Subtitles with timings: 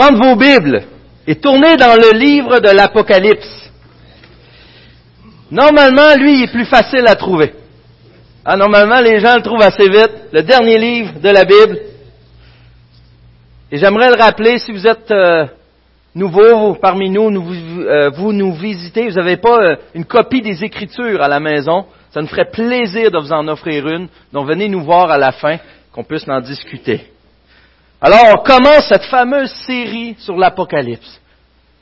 [0.00, 0.82] prendre vos Bibles
[1.26, 3.70] et tourner dans le livre de l'Apocalypse.
[5.50, 7.52] Normalement, lui, il est plus facile à trouver.
[8.42, 10.28] Ah, normalement, les gens le trouvent assez vite.
[10.32, 11.78] Le dernier livre de la Bible.
[13.70, 15.44] Et j'aimerais le rappeler, si vous êtes euh,
[16.14, 20.64] nouveau parmi nous, vous, euh, vous nous visitez, vous n'avez pas euh, une copie des
[20.64, 24.08] Écritures à la maison, ça nous ferait plaisir de vous en offrir une.
[24.32, 25.58] Donc venez nous voir à la fin,
[25.92, 27.02] qu'on puisse en discuter.
[28.02, 31.20] Alors on commence cette fameuse série sur l'Apocalypse.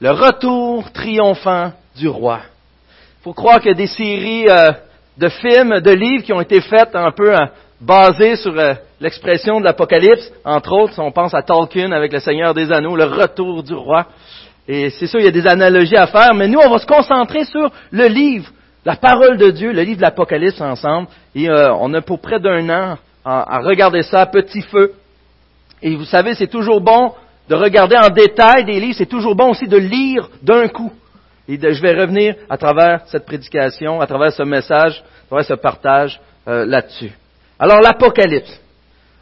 [0.00, 2.40] Le retour triomphant du roi.
[3.20, 4.72] Il faut croire qu'il y a des séries euh,
[5.16, 7.46] de films, de livres qui ont été faites un peu euh,
[7.80, 10.32] basées sur euh, l'expression de l'Apocalypse.
[10.44, 14.06] Entre autres, on pense à Tolkien avec le Seigneur des Anneaux, le retour du roi.
[14.66, 16.86] Et c'est sûr, il y a des analogies à faire, mais nous, on va se
[16.86, 18.50] concentrer sur le livre,
[18.84, 21.06] la parole de Dieu, le livre de l'Apocalypse ensemble.
[21.36, 24.92] Et on a pour près d'un an à regarder ça à petit feu.
[25.82, 27.12] Et vous savez, c'est toujours bon
[27.48, 30.92] de regarder en détail des livres, c'est toujours bon aussi de lire d'un coup.
[31.48, 35.54] Et je vais revenir à travers cette prédication, à travers ce message, à travers ce
[35.54, 37.12] partage euh, là-dessus.
[37.58, 38.60] Alors l'Apocalypse,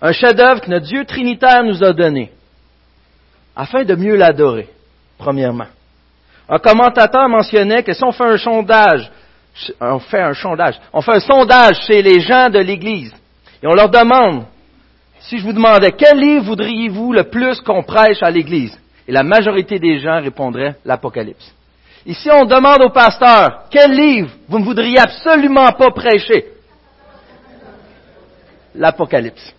[0.03, 2.33] un chef-d'œuvre que notre Dieu trinitaire nous a donné,
[3.55, 4.69] afin de mieux l'adorer,
[5.19, 5.67] premièrement.
[6.49, 9.11] Un commentateur mentionnait que si on fait un sondage,
[9.81, 13.15] on fait un sondage, on fait un sondage chez les gens de l'Église,
[13.63, 14.45] et on leur demande
[15.29, 18.79] si je vous demandais quel livre voudriez-vous le plus qu'on prêche à l'Église?
[19.09, 21.53] Et la majorité des gens répondraient l'Apocalypse.
[22.05, 26.47] Ici, on demande au pasteur quel livre vous ne voudriez absolument pas prêcher?
[28.75, 29.55] L'Apocalypse.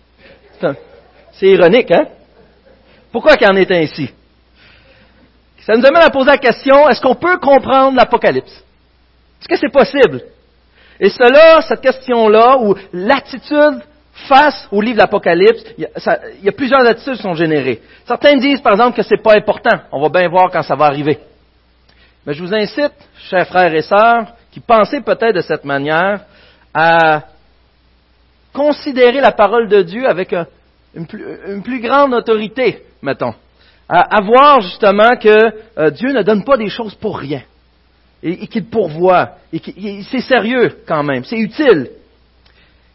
[1.32, 2.06] C'est ironique, hein?
[3.12, 4.10] Pourquoi qu'il en est ainsi?
[5.60, 8.64] Ça nous amène à poser la question est-ce qu'on peut comprendre l'Apocalypse?
[9.40, 10.22] Est-ce que c'est possible?
[10.98, 13.82] Et cela, cette question-là, ou l'attitude
[14.26, 15.88] face au livre de l'Apocalypse, il,
[16.42, 17.80] y a plusieurs attitudes qui sont générées.
[18.06, 19.78] Certains disent, par exemple, que ce n'est pas important.
[19.92, 21.18] On va bien voir quand ça va arriver.
[22.26, 22.92] Mais je vous incite,
[23.30, 26.20] chers frères et sœurs, qui pensez peut-être de cette manière,
[26.74, 27.22] à
[28.52, 30.34] considérer la parole de Dieu avec
[30.94, 33.34] une, plus, grande autorité, mettons.
[33.88, 37.42] À, voir justement que euh, Dieu ne donne pas des choses pour rien.
[38.22, 39.36] Et, et qu'il pourvoit.
[39.52, 39.60] Et
[40.02, 41.24] c'est sérieux quand même.
[41.24, 41.88] C'est utile.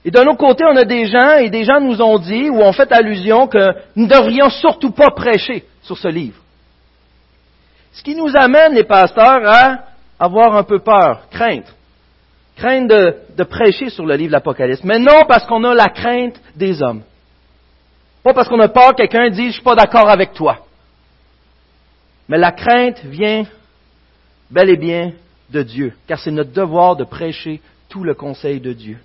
[0.05, 2.61] Et d'un autre côté, on a des gens, et des gens nous ont dit, ou
[2.61, 6.39] ont fait allusion, que nous ne devrions surtout pas prêcher sur ce livre.
[7.93, 9.79] Ce qui nous amène, les pasteurs, à
[10.19, 11.73] avoir un peu peur, crainte.
[12.55, 14.83] Crainte de, prêcher sur le livre de l'Apocalypse.
[14.83, 17.01] Mais non parce qu'on a la crainte des hommes.
[18.23, 20.59] Pas parce qu'on a peur que quelqu'un dise, je suis pas d'accord avec toi.
[22.27, 23.45] Mais la crainte vient
[24.49, 25.11] bel et bien
[25.49, 28.97] de Dieu, car c'est notre devoir de prêcher tout le conseil de Dieu.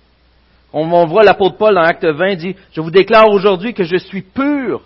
[0.71, 4.21] On, voit l'apôtre Paul dans Acte 20 dit, je vous déclare aujourd'hui que je suis
[4.21, 4.81] pur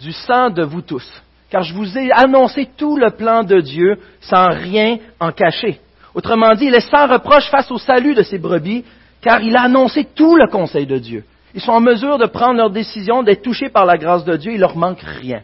[0.00, 1.06] du sang de vous tous,
[1.50, 5.78] car je vous ai annoncé tout le plan de Dieu sans rien en cacher.
[6.14, 8.84] Autrement dit, il est sans reproche face au salut de ses brebis,
[9.20, 11.24] car il a annoncé tout le conseil de Dieu.
[11.54, 14.52] Ils sont en mesure de prendre leur décision, d'être touchés par la grâce de Dieu,
[14.54, 15.42] il leur manque rien.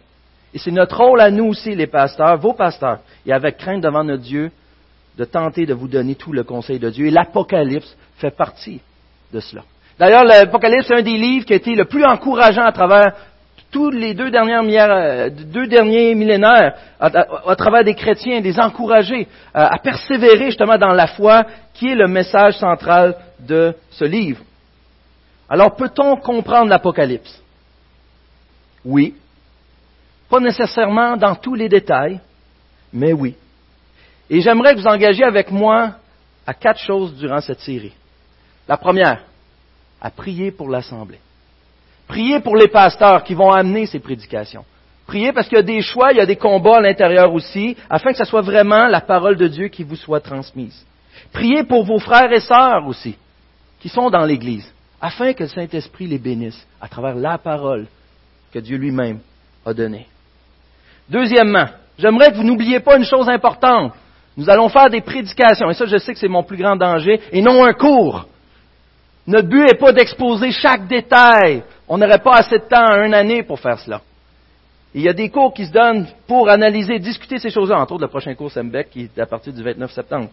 [0.53, 4.03] Et c'est notre rôle à nous aussi, les pasteurs, vos pasteurs, et avec crainte devant
[4.03, 4.51] notre Dieu,
[5.17, 7.07] de tenter de vous donner tout le conseil de Dieu.
[7.07, 8.81] Et l'Apocalypse fait partie
[9.33, 9.63] de cela.
[9.99, 13.15] D'ailleurs, l'Apocalypse est un des livres qui a été le plus encourageant à travers
[13.71, 15.31] tous les deux, dernières, euh,
[15.67, 21.45] derniers millénaires, à, travers des chrétiens, des encouragés à, à persévérer justement dans la foi,
[21.75, 24.41] qui est le message central de ce livre.
[25.49, 27.43] Alors, peut-on comprendre l'Apocalypse?
[28.85, 29.15] Oui.
[30.29, 32.21] Pas nécessairement dans tous les détails,
[32.93, 33.37] mais oui.
[34.29, 35.93] Et j'aimerais que vous engagiez avec moi
[36.47, 37.93] à quatre choses durant cette série.
[38.69, 39.21] La première,
[40.01, 41.21] à prier pour l'Assemblée.
[42.09, 44.65] Priez pour les pasteurs qui vont amener ces prédications.
[45.07, 47.77] Priez parce qu'il y a des choix, il y a des combats à l'intérieur aussi,
[47.89, 50.85] afin que ce soit vraiment la parole de Dieu qui vous soit transmise.
[51.33, 53.17] Priez pour vos frères et sœurs aussi,
[53.81, 54.71] qui sont dans l'Église,
[55.01, 57.87] afin que le Saint-Esprit les bénisse à travers la parole
[58.53, 59.21] que Dieu lui-même
[59.65, 60.07] a donnée.
[61.09, 61.67] Deuxièmement,
[61.99, 63.93] j'aimerais que vous n'oubliez pas une chose importante.
[64.37, 67.21] Nous allons faire des prédications, et ça je sais que c'est mon plus grand danger,
[67.31, 68.27] et non un cours.
[69.27, 71.63] Notre but n'est pas d'exposer chaque détail.
[71.89, 74.01] On n'aurait pas assez de temps une année pour faire cela.
[74.95, 78.05] il y a des cours qui se donnent pour analyser, discuter ces choses-là, entre autres
[78.05, 80.29] le prochain cours SEMBEC qui est à partir du 29 septembre.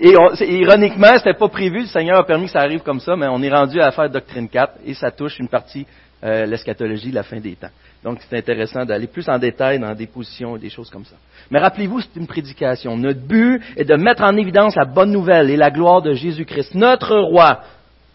[0.00, 3.14] Et ironiquement, ce n'était pas prévu, le Seigneur a permis que ça arrive comme ça,
[3.16, 5.86] mais on est rendu à faire Doctrine 4 et ça touche une partie,
[6.24, 7.68] euh, l'eschatologie, la fin des temps.
[8.02, 11.14] Donc c'est intéressant d'aller plus en détail dans des positions et des choses comme ça.
[11.50, 12.96] Mais rappelez-vous, c'est une prédication.
[12.96, 16.74] Notre but est de mettre en évidence la bonne nouvelle et la gloire de Jésus-Christ,
[16.74, 17.62] notre roi,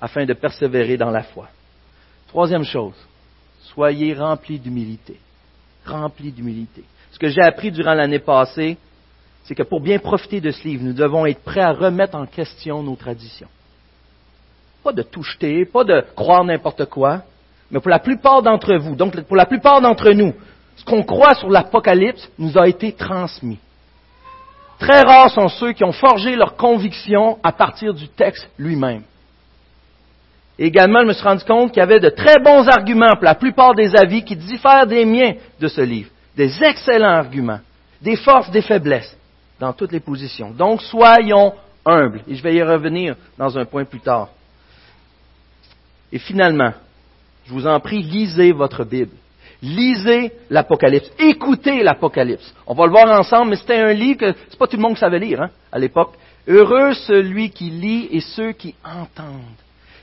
[0.02, 1.48] afin de persévérer dans la foi.
[2.28, 2.96] Troisième chose,
[3.62, 5.18] soyez remplis d'humilité.
[5.86, 6.84] Remplis d'humilité.
[7.12, 8.78] Ce que j'ai appris durant l'année passée,
[9.46, 12.26] c'est que pour bien profiter de ce livre, nous devons être prêts à remettre en
[12.26, 13.48] question nos traditions.
[14.84, 15.24] Pas de tout
[15.72, 17.24] pas de croire n'importe quoi,
[17.72, 20.34] mais pour la plupart d'entre vous, donc pour la plupart d'entre nous,
[20.76, 23.60] ce qu'on croit sur l'Apocalypse nous a été transmis.
[24.80, 29.04] Très rares sont ceux qui ont forgé leurs convictions à partir du texte lui-même.
[30.60, 33.36] Également, je me suis rendu compte qu'il y avait de très bons arguments pour la
[33.36, 36.10] plupart des avis qui diffèrent des miens de ce livre.
[36.36, 37.60] Des excellents arguments,
[38.02, 39.16] des forces, des faiblesses,
[39.60, 40.52] dans toutes les positions.
[40.52, 41.54] Donc, soyons
[41.86, 42.22] humbles.
[42.28, 44.30] Et je vais y revenir dans un point plus tard.
[46.12, 46.74] Et finalement,
[47.48, 49.12] je vous en prie, lisez votre Bible.
[49.62, 51.10] Lisez l'Apocalypse.
[51.18, 52.54] Écoutez l'Apocalypse.
[52.68, 54.94] On va le voir ensemble, mais c'était un livre que c'est pas tout le monde
[54.94, 56.14] qui savait lire hein, à l'époque.
[56.48, 59.58] Heureux celui qui lit et ceux qui entendent.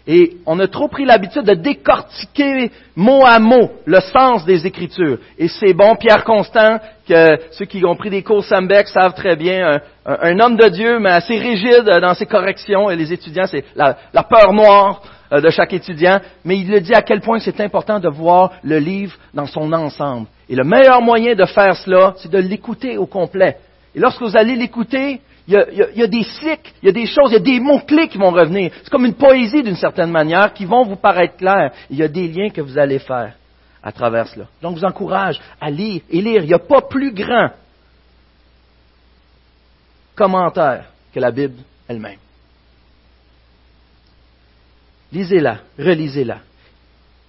[0.07, 5.19] Et on a trop pris l'habitude de décortiquer mot à mot le sens des Écritures.
[5.39, 9.37] Et c'est bon, Pierre Constant, que ceux qui ont pris des cours Sambec savent très
[9.37, 13.65] bien, un, homme de Dieu, mais assez rigide dans ses corrections, et les étudiants, c'est
[13.75, 15.01] la, peur noire
[15.31, 18.79] de chaque étudiant, mais il le dit à quel point c'est important de voir le
[18.79, 20.27] livre dans son ensemble.
[20.49, 23.57] Et le meilleur moyen de faire cela, c'est de l'écouter au complet.
[23.95, 27.31] Et lorsque vous allez l'écouter, il y, a, des cycles, il y a des choses,
[27.31, 28.73] il y a des mots-clés qui vont revenir.
[28.83, 31.71] C'est comme une poésie d'une certaine manière qui vont vous paraître clairs.
[31.91, 33.35] Il y a des liens que vous allez faire
[33.83, 34.47] à travers cela.
[34.63, 36.43] Donc, je vous encourage à lire et lire.
[36.43, 37.51] Il n'y a pas plus grand
[40.15, 42.24] commentaire que la Bible elle-même.
[45.15, 46.41] Lisez-la, relisez-la.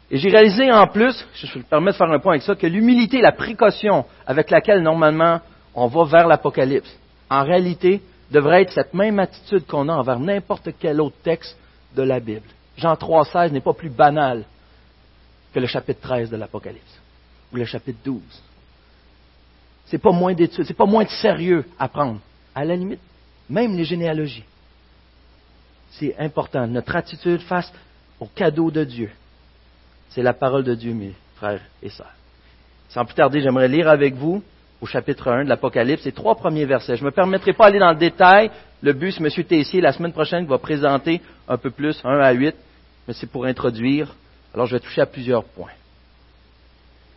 [0.10, 2.66] Et j'ai réalisé en plus, je me permets de faire un point avec ça, que
[2.66, 5.40] l'humilité, la précaution avec laquelle normalement
[5.76, 6.92] on va vers l'Apocalypse,
[7.30, 8.02] en réalité,
[8.32, 11.56] devrait être cette même attitude qu'on a envers n'importe quel autre texte
[11.96, 12.48] de la Bible.
[12.76, 14.46] Jean 3,16 n'est pas plus banal
[15.54, 17.00] que le chapitre 13 de l'Apocalypse
[17.54, 18.20] ou le chapitre 12.
[19.86, 22.20] C'est pas moins d'études, c'est pas moins de sérieux à prendre.
[22.56, 23.00] À la limite,
[23.48, 24.44] même les généalogies.
[26.00, 26.68] C'est important.
[26.68, 27.72] Notre attitude face
[28.20, 29.10] au cadeau de Dieu.
[30.10, 32.14] C'est la parole de Dieu, mes frères et sœurs.
[32.90, 34.44] Sans plus tarder, j'aimerais lire avec vous
[34.82, 36.98] au chapitre 1 de l'Apocalypse, les trois premiers versets.
[36.98, 38.52] Je ne me permettrai pas d'aller dans le détail.
[38.82, 39.46] Le but, c'est M.
[39.46, 42.56] Tessier, la semaine prochaine, va présenter un peu plus, 1 à 8,
[43.08, 44.14] mais c'est pour introduire.
[44.54, 45.72] Alors, je vais toucher à plusieurs points.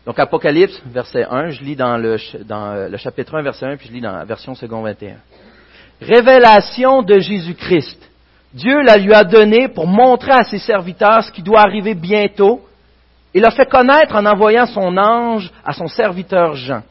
[0.05, 3.77] Donc, Apocalypse, verset 1, je lis dans le, dans euh, le chapitre 1, verset 1,
[3.77, 5.17] puis je lis dans la version second 21.
[6.01, 8.08] Révélation de Jésus-Christ.
[8.53, 12.61] Dieu la lui a donnée pour montrer à ses serviteurs ce qui doit arriver bientôt.
[13.33, 16.81] Il l'a fait connaître en envoyant son ange à son serviteur Jean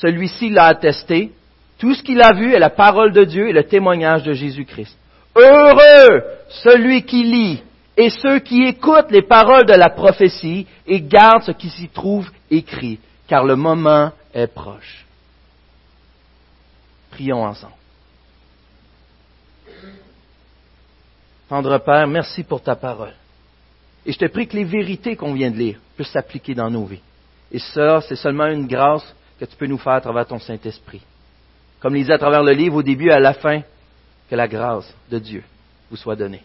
[0.00, 1.32] celui-ci l'a attesté.
[1.78, 4.96] Tout ce qu'il a vu est la parole de Dieu et le témoignage de Jésus-Christ.
[5.34, 7.62] Heureux celui qui lit
[7.96, 12.30] et ceux qui écoutent les paroles de la prophétie et gardent ce qui s'y trouve
[12.50, 15.04] écrit, car le moment est proche.
[17.10, 17.75] Prions ensemble.
[21.48, 23.14] Tendre Père, merci pour ta parole.
[24.04, 26.84] Et je te prie que les vérités qu'on vient de lire puissent s'appliquer dans nos
[26.84, 27.00] vies.
[27.52, 31.02] Et ça, c'est seulement une grâce que tu peux nous faire à travers ton Saint-Esprit.
[31.80, 33.62] Comme il disait à travers le livre au début et à la fin,
[34.28, 35.44] que la grâce de Dieu
[35.88, 36.42] vous soit donnée.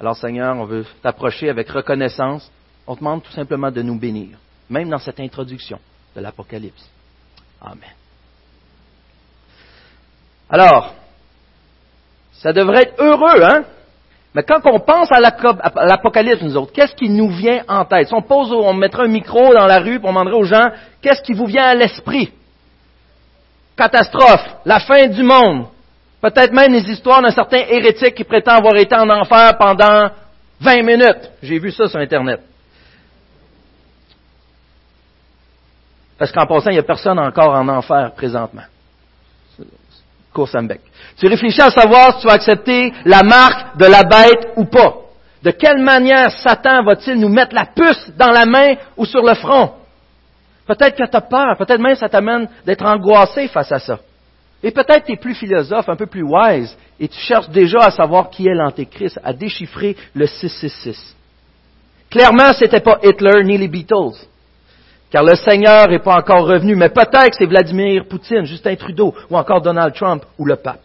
[0.00, 2.50] Alors Seigneur, on veut t'approcher avec reconnaissance.
[2.86, 4.36] On te demande tout simplement de nous bénir,
[4.68, 5.78] même dans cette introduction
[6.16, 6.88] de l'Apocalypse.
[7.60, 7.90] Amen.
[10.50, 10.94] Alors,
[12.32, 13.64] ça devrait être heureux, hein?
[14.34, 18.08] Mais quand on pense à l'Apocalypse, nous autres, qu'est-ce qui nous vient en tête?
[18.08, 20.68] Si on pose, on mettrait un micro dans la rue, pour on demanderait aux gens,
[21.00, 22.30] qu'est-ce qui vous vient à l'esprit?
[23.76, 25.66] Catastrophe, la fin du monde.
[26.20, 30.10] Peut-être même les histoires d'un certain hérétique qui prétend avoir été en enfer pendant
[30.60, 31.30] 20 minutes.
[31.42, 32.40] J'ai vu ça sur Internet.
[36.18, 38.64] Parce qu'en passant, il n'y a personne encore en enfer présentement.
[41.16, 44.94] Tu réfléchis à savoir si tu vas accepter la marque de la bête ou pas.
[45.42, 49.34] De quelle manière Satan va-t-il nous mettre la puce dans la main ou sur le
[49.34, 49.72] front?
[50.66, 53.98] Peut-être que tu as peur, peut-être même ça t'amène d'être angoissé face à ça.
[54.62, 57.90] Et peut-être tu es plus philosophe, un peu plus wise, et tu cherches déjà à
[57.90, 61.16] savoir qui est l'Antéchrist, à déchiffrer le 666.
[62.10, 64.26] Clairement, ce n'était pas Hitler ni les Beatles
[65.10, 69.14] car le Seigneur n'est pas encore revenu, mais peut-être que c'est Vladimir Poutine, Justin Trudeau,
[69.30, 70.84] ou encore Donald Trump, ou le pape.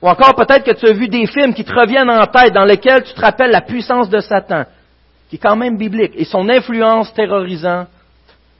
[0.00, 2.64] Ou encore peut-être que tu as vu des films qui te reviennent en tête, dans
[2.64, 4.64] lesquels tu te rappelles la puissance de Satan,
[5.30, 7.88] qui est quand même biblique, et son influence terrorisante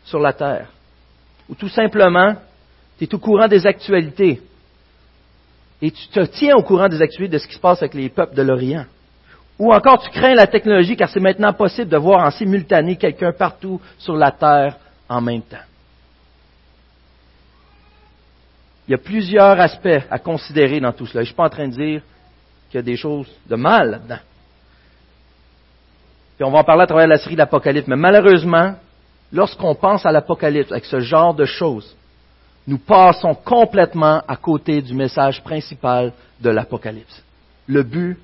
[0.05, 0.69] sur la terre.
[1.49, 2.37] Ou tout simplement,
[2.99, 4.41] tu es au courant des actualités,
[5.83, 8.09] et tu te tiens au courant des actualités de ce qui se passe avec les
[8.09, 8.85] peuples de l'Orient.
[9.63, 13.31] Ou encore tu crains la technologie car c'est maintenant possible de voir en simultané quelqu'un
[13.31, 14.77] partout sur la Terre
[15.09, 15.65] en même temps.
[18.89, 21.21] Il y a plusieurs aspects à considérer dans tout cela.
[21.21, 22.03] Je ne suis pas en train de dire
[22.69, 24.19] qu'il y a des choses de mal là-dedans.
[26.35, 27.87] Puis on va en parler à travers la série de l'Apocalypse.
[27.87, 28.75] Mais malheureusement,
[29.33, 31.95] lorsqu'on pense à l'Apocalypse avec ce genre de choses,
[32.67, 37.23] nous passons complètement à côté du message principal de l'Apocalypse.
[37.69, 38.19] Le but,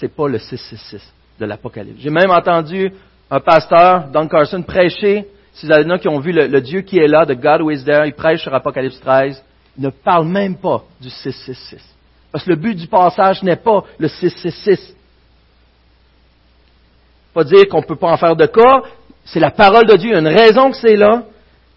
[0.00, 1.02] c'est pas le 666
[1.38, 2.00] de l'Apocalypse.
[2.00, 2.92] J'ai même entendu
[3.30, 7.06] un pasteur, Don Carson, prêcher, si vous avez qui ont vu le, Dieu qui est
[7.06, 9.42] là, de God who is there, il prêche sur Apocalypse 13,
[9.76, 11.82] il ne parle même pas du 666.
[12.32, 14.96] Parce que le but du passage n'est pas le 666.
[17.34, 18.82] Pas dire qu'on ne peut pas en faire de cas,
[19.24, 21.24] c'est la parole de Dieu, il y a une raison que c'est là,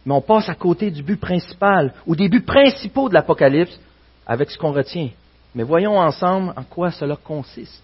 [0.06, 3.78] mais on passe à côté du but principal, ou des buts principaux de l'Apocalypse,
[4.26, 5.10] avec ce qu'on retient.
[5.56, 7.83] Mais voyons ensemble en quoi cela consiste.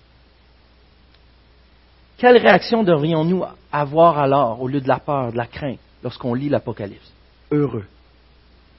[2.20, 6.50] Quelle réaction devrions-nous avoir alors au lieu de la peur, de la crainte, lorsqu'on lit
[6.50, 7.12] l'Apocalypse?
[7.50, 7.86] Heureux.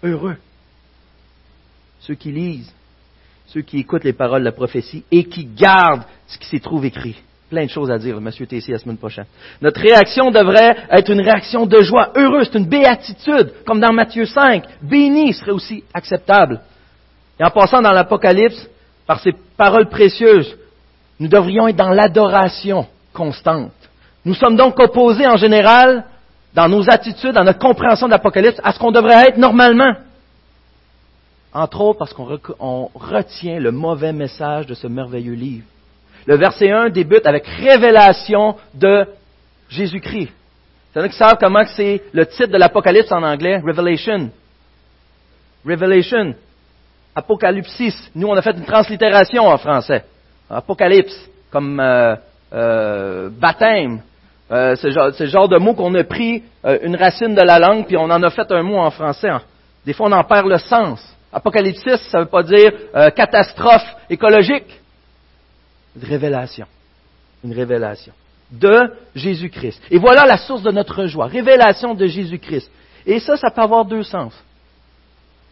[0.02, 0.36] Heureux.
[2.00, 2.72] Ceux qui lisent,
[3.46, 6.84] ceux qui écoutent les paroles de la prophétie et qui gardent ce qui s'y trouve
[6.84, 7.16] écrit
[7.48, 9.26] plein de choses à dire, Monsieur Tessier, la semaine prochaine.
[9.60, 14.24] Notre réaction devrait être une réaction de joie, heureuse, c'est une béatitude, comme dans Matthieu
[14.24, 14.64] 5.
[14.82, 16.60] Béni serait aussi acceptable.
[17.40, 18.68] Et en passant dans l'Apocalypse,
[19.04, 20.56] par ces paroles précieuses,
[21.18, 22.86] nous devrions être dans l'adoration
[23.20, 23.72] constante.
[24.24, 26.04] Nous sommes donc opposés en général,
[26.54, 29.94] dans nos attitudes, dans notre compréhension de l'Apocalypse, à ce qu'on devrait être normalement.
[31.52, 35.66] Entre autres parce qu'on retient le mauvais message de ce merveilleux livre.
[36.26, 39.06] Le verset 1 débute avec révélation de
[39.68, 40.32] Jésus-Christ.
[40.94, 44.30] C'est qui savent comment c'est le titre de l'Apocalypse en anglais, Revelation.
[45.66, 46.34] Revelation.
[47.14, 48.10] Apocalypsis.
[48.14, 50.04] Nous, on a fait une translittération en français.
[50.48, 52.16] Apocalypse, comme euh,
[52.52, 54.02] euh, baptême.
[54.50, 54.74] Euh,
[55.20, 56.42] genre de mot qu'on a pris
[56.82, 59.30] une racine de la langue, puis on en a fait un mot en français.
[59.86, 61.00] Des fois, on en perd le sens.
[61.32, 62.72] Apocalypsis, ça ne veut pas dire
[63.14, 64.80] catastrophe écologique
[65.96, 66.66] une révélation.
[67.44, 68.12] Une révélation
[68.50, 69.80] de Jésus-Christ.
[69.90, 71.26] Et voilà la source de notre joie.
[71.26, 72.70] Révélation de Jésus-Christ.
[73.06, 74.34] Et ça, ça peut avoir deux sens.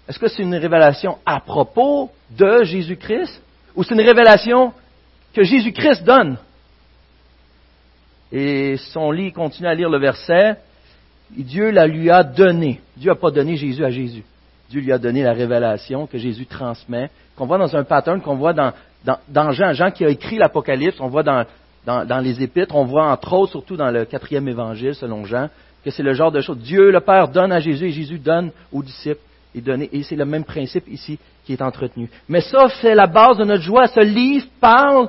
[0.08, 3.42] Est-ce que c'est une révélation à propos de Jésus-Christ
[3.74, 4.72] ou c'est une révélation
[5.34, 6.38] que Jésus-Christ donne?
[8.32, 10.56] Et son lit continue à lire le verset.
[11.30, 12.80] Dieu la lui a donné.
[12.96, 14.24] Dieu n'a pas donné Jésus à Jésus.
[14.70, 18.36] Dieu lui a donné la révélation que Jésus transmet, qu'on voit dans un pattern, qu'on
[18.36, 18.72] voit dans,
[19.04, 21.44] dans, Jean, Jean qui a écrit l'Apocalypse, on voit dans,
[21.86, 25.48] dans, les Épîtres, on voit entre autres, surtout dans le quatrième évangile, selon Jean,
[25.84, 26.58] que c'est le genre de choses.
[26.58, 29.20] Dieu, le Père, donne à Jésus et Jésus donne aux disciples.
[29.54, 32.10] Et, et c'est le même principe ici qui est entretenu.
[32.28, 33.86] Mais ça, c'est la base de notre joie.
[33.86, 35.08] Ce livre parle,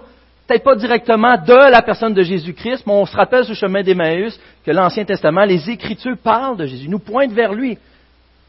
[0.49, 3.83] peut-être pas directement de la personne de Jésus-Christ, mais on se rappelle sur le chemin
[3.83, 7.77] d'Emmaüs que l'Ancien Testament, les Écritures parlent de Jésus, nous pointent vers lui.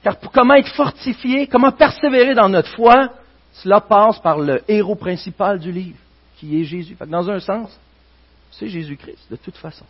[0.02, 3.10] Car pour comment être fortifié, comment persévérer dans notre foi,
[3.52, 5.98] cela passe par le héros principal du livre,
[6.38, 6.96] qui est Jésus.
[7.06, 7.78] dans un sens,
[8.50, 9.84] c'est Jésus-Christ, de toute façon.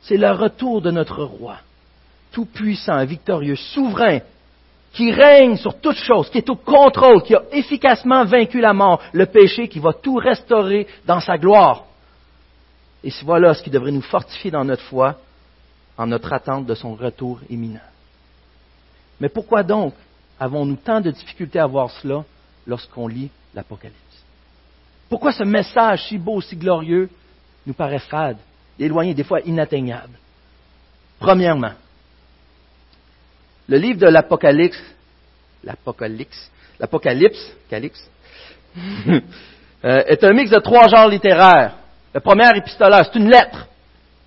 [0.00, 1.58] C'est le retour de notre roi,
[2.32, 4.20] tout puissant, victorieux, souverain,
[4.94, 9.02] qui règne sur toute chose, qui est au contrôle, qui a efficacement vaincu la mort,
[9.12, 11.84] le péché, qui va tout restaurer dans sa gloire.
[13.02, 15.16] Et voilà ce qui devrait nous fortifier dans notre foi,
[15.98, 17.80] en notre attente de son retour imminent.
[19.20, 19.94] Mais pourquoi donc
[20.38, 22.24] avons-nous tant de difficultés à voir cela
[22.66, 23.98] lorsqu'on lit l'Apocalypse?
[25.08, 27.10] Pourquoi ce message si beau, si glorieux,
[27.66, 28.38] nous paraît fade,
[28.78, 30.18] éloigné, des fois inatteignable?
[31.18, 31.72] Premièrement,
[33.68, 34.82] le livre de l'Apocalypse,
[35.64, 37.52] l'Apocalypse, l'Apocalypse,
[39.08, 41.74] euh, est un mix de trois genres littéraires.
[42.12, 43.68] Le premier épistolaire, c'est une lettre.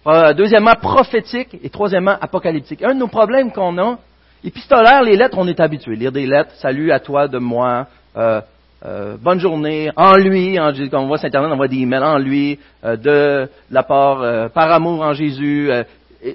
[0.08, 1.58] Euh, deuxièmement, prophétique.
[1.62, 2.82] Et troisièmement, apocalyptique.
[2.84, 3.98] Un de nos problèmes qu'on a,
[4.44, 5.96] Épistolaire, les lettres, on est habitué.
[5.96, 8.40] Lire des lettres, salut à toi de moi, euh,
[8.86, 12.04] euh, bonne journée, en lui, en, quand on voit sur Internet, on voit des emails
[12.04, 15.72] en lui, euh, de, la part, par amour en Jésus.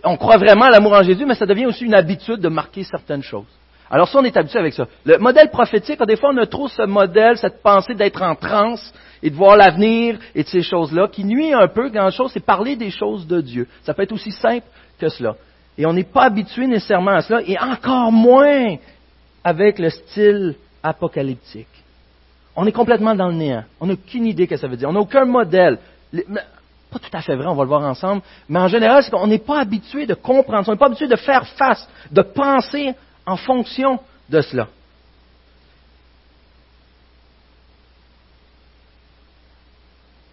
[0.05, 2.85] On croit vraiment à l'amour en Jésus, mais ça devient aussi une habitude de marquer
[2.85, 3.47] certaines choses.
[3.91, 4.87] Alors ça, on est habitué avec ça.
[5.05, 8.93] Le modèle prophétique, des fois, on a trop ce modèle, cette pensée d'être en transe
[9.23, 11.91] et de voir l'avenir et de ces choses-là, qui nuit un peu.
[11.91, 13.69] Grand chose, c'est parler des choses de Dieu.
[13.83, 14.67] Ça peut être aussi simple
[14.99, 15.37] que cela.
[15.77, 18.77] Et on n'est pas habitué nécessairement à cela, et encore moins
[19.45, 21.67] avec le style apocalyptique.
[22.57, 23.65] On est complètement dans le néant.
[23.81, 24.89] On n'a aucune idée de ce que ça veut dire.
[24.89, 25.79] On n'a aucun modèle.
[26.93, 28.21] Pas tout à fait vrai, on va le voir ensemble.
[28.51, 31.17] Mais en général, c'est qu'on n'est pas habitué de comprendre, on n'est pas habitué de
[31.17, 32.95] faire face, de penser
[33.25, 34.69] en fonction de cela.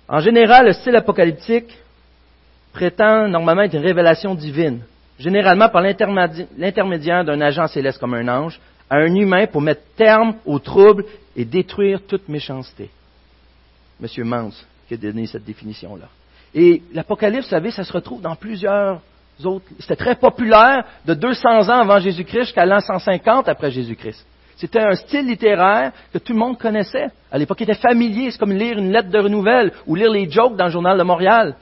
[0.09, 1.77] En général, le style apocalyptique
[2.73, 4.81] prétend normalement être une révélation divine,
[5.17, 10.35] généralement par l'intermédiaire d'un agent céleste comme un ange, à un humain pour mettre terme
[10.45, 12.89] aux troubles et détruire toute méchanceté.
[13.99, 14.51] Monsieur Mans
[14.87, 16.07] qui a donné cette définition-là.
[16.53, 19.01] Et l'Apocalypse, vous savez, ça se retrouve dans plusieurs
[19.43, 19.65] autres.
[19.79, 24.25] C'était très populaire de 200 ans avant Jésus-Christ jusqu'à l'an 150 après Jésus-Christ.
[24.57, 27.07] C'était un style littéraire que tout le monde connaissait.
[27.31, 28.31] À l'époque, il était familier.
[28.31, 31.03] C'est comme lire une lettre de nouvelles ou lire les jokes dans le journal de
[31.03, 31.55] Montréal.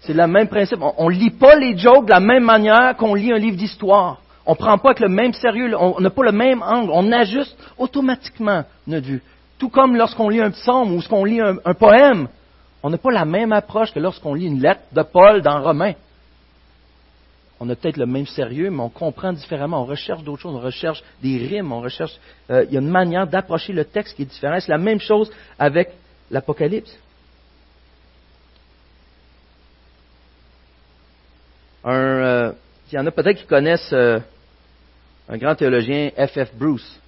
[0.00, 0.80] C'est le même principe.
[0.98, 4.20] On ne lit pas les jokes de la même manière qu'on lit un livre d'histoire.
[4.44, 6.90] On ne prend pas avec le même sérieux, on n'a pas le même angle.
[6.92, 9.22] On ajuste automatiquement notre vue.
[9.58, 12.28] Tout comme lorsqu'on lit un psaume ou lorsqu'on lit un poème,
[12.82, 15.94] on n'a pas la même approche que lorsqu'on lit une lettre de Paul dans Romain.
[17.62, 19.82] On a peut-être le même sérieux, mais on comprend différemment.
[19.82, 22.16] On recherche d'autres choses, on recherche des rimes, on recherche.
[22.50, 24.62] Euh, il y a une manière d'approcher le texte qui est différente.
[24.62, 25.90] C'est la même chose avec
[26.30, 26.96] l'Apocalypse.
[31.84, 32.52] Euh,
[32.90, 34.20] il y en a peut-être qui connaissent euh,
[35.28, 36.54] un grand théologien, F.F.
[36.54, 36.98] Bruce,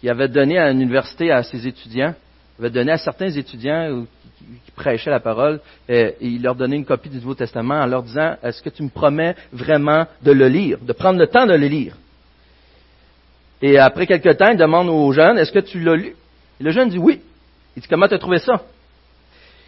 [0.00, 2.14] qui avait donné à l'université à ses étudiants,
[2.60, 4.04] avait donné à certains étudiants
[4.38, 8.02] qui prêchaient la parole, et, il leur donnait une copie du Nouveau Testament en leur
[8.02, 11.54] disant, est-ce que tu me promets vraiment de le lire, de prendre le temps de
[11.54, 11.96] le lire?
[13.60, 16.14] Et après quelque temps, il demande aux jeunes, est-ce que tu l'as lu?
[16.60, 17.20] Et le jeune dit oui.
[17.76, 18.62] Il dit, comment tu as trouvé ça?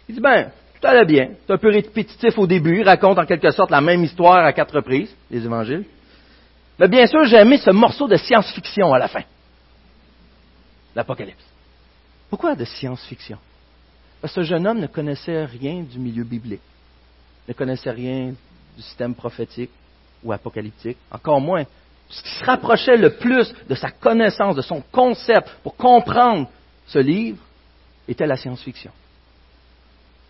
[0.07, 1.29] Il dit, ben, tout allait bien.
[1.45, 2.79] C'est un peu répétitif au début.
[2.79, 5.85] Il raconte en quelque sorte la même histoire à quatre reprises, les évangiles.
[6.79, 9.23] Mais bien sûr, j'ai aimé ce morceau de science-fiction à la fin.
[10.95, 11.45] L'Apocalypse.
[12.29, 13.37] Pourquoi de science-fiction?
[14.23, 16.61] Ce jeune homme ne connaissait rien du milieu biblique,
[17.47, 18.33] ne connaissait rien
[18.75, 19.71] du système prophétique
[20.23, 21.65] ou apocalyptique, encore moins.
[22.09, 26.49] Ce qui se rapprochait le plus de sa connaissance, de son concept pour comprendre
[26.85, 27.39] ce livre,
[28.07, 28.91] était la science-fiction.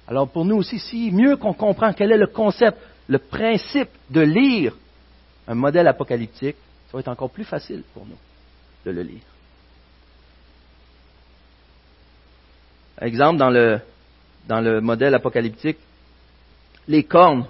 [0.08, 4.22] Alors pour nous aussi, si mieux qu'on comprend quel est le concept, le principe de
[4.22, 4.76] lire
[5.48, 6.56] un modèle apocalyptique,
[6.88, 8.18] ça va être encore plus facile pour nous
[8.86, 9.31] de le lire.
[13.02, 13.50] Exemple, dans
[14.62, 15.78] le, modèle apocalyptique,
[16.88, 17.46] les cornes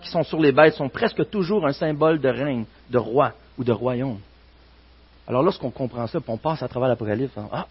[0.00, 3.64] qui sont sur les bêtes sont presque toujours un symbole de règne, de roi ou
[3.64, 4.20] de royaume.
[5.26, 7.66] Alors lorsqu'on comprend ça, on passe à travers l'Apocalypse, ah,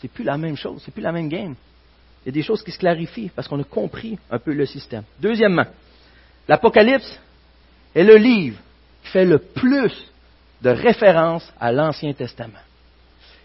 [0.00, 1.54] c'est plus la même chose, c'est plus la même game.
[2.24, 4.66] Il y a des choses qui se clarifient parce qu'on a compris un peu le
[4.66, 5.02] système.
[5.20, 5.66] Deuxièmement,
[6.48, 7.20] l'Apocalypse
[7.94, 8.58] est le livre
[9.02, 9.92] qui fait le plus
[10.62, 12.63] de références à l'Ancien Testament.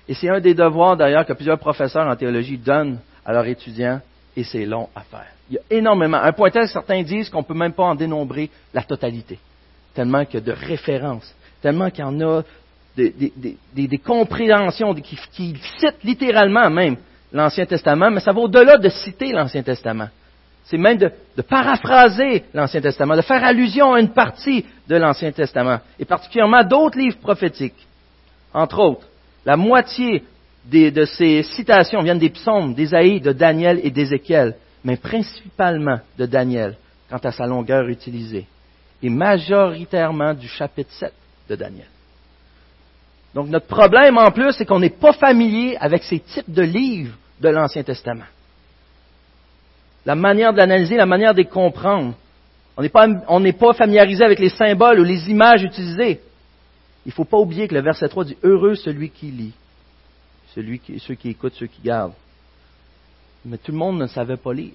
[0.09, 4.01] Et c'est un des devoirs d'ailleurs que plusieurs professeurs en théologie donnent à leurs étudiants,
[4.35, 5.27] et c'est long à faire.
[5.51, 6.17] Il y a énormément.
[6.17, 9.37] Un point tel, certains disent qu'on ne peut même pas en dénombrer la totalité.
[9.93, 12.41] Tellement qu'il y a de références, tellement qu'il y en a
[12.95, 16.97] des, compréhensions qui, citent littéralement même
[17.31, 20.09] l'Ancien Testament, mais ça va au-delà de citer l'Ancien Testament.
[20.63, 25.31] C'est même de, de paraphraser l'Ancien Testament, de faire allusion à une partie de l'Ancien
[25.31, 27.87] Testament, et particulièrement d'autres livres prophétiques,
[28.53, 29.08] entre autres.
[29.45, 30.23] La moitié
[30.65, 36.75] de ces citations viennent des psaumes d'Ésaïe, de Daniel et d'Ézéchiel, mais principalement de Daniel
[37.09, 38.45] quant à sa longueur utilisée,
[39.01, 41.13] et majoritairement du chapitre 7
[41.49, 41.87] de Daniel.
[43.33, 47.15] Donc notre problème en plus, c'est qu'on n'est pas familier avec ces types de livres
[47.39, 48.25] de l'Ancien Testament.
[50.05, 52.13] La manière de l'analyser, la manière de les comprendre.
[52.77, 56.21] On n'est pas, pas familiarisé avec les symboles ou les images utilisées.
[57.05, 59.53] Il ne faut pas oublier que le verset 3 dit Heureux celui qui lit,
[60.53, 62.13] celui qui, ceux qui écoutent, ceux qui gardent.
[63.45, 64.73] Mais tout le monde ne savait pas lire.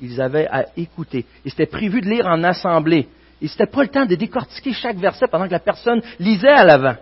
[0.00, 1.26] Ils avaient à écouter.
[1.44, 3.08] Et c'était prévu de lire en assemblée.
[3.40, 6.48] Et ce n'était pas le temps de décortiquer chaque verset pendant que la personne lisait
[6.48, 6.96] à l'avant.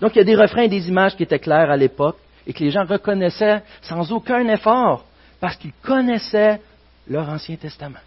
[0.00, 2.52] Donc il y a des refrains et des images qui étaient clairs à l'époque et
[2.52, 5.04] que les gens reconnaissaient sans aucun effort
[5.40, 6.60] parce qu'ils connaissaient
[7.08, 7.98] leur Ancien Testament.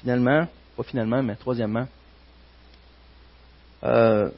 [0.00, 0.46] Finalement,
[0.76, 1.86] pas finalement, mais troisièmement,
[3.84, 4.28] euh,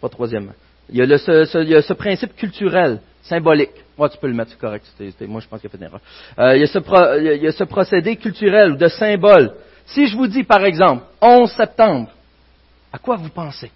[0.00, 0.52] pas troisièmement.
[0.88, 3.70] Il y, a ce, principe culturel, symbolique.
[3.96, 4.84] Moi, tu peux le mettre, c'est correct.
[5.28, 6.00] moi, je pense qu'il a fait une erreur.
[6.38, 9.52] Euh, il, y a ce procédé culturel ou de symbole.
[9.86, 12.10] Si je vous dis, par exemple, 11 septembre,
[12.92, 13.70] à quoi vous pensez?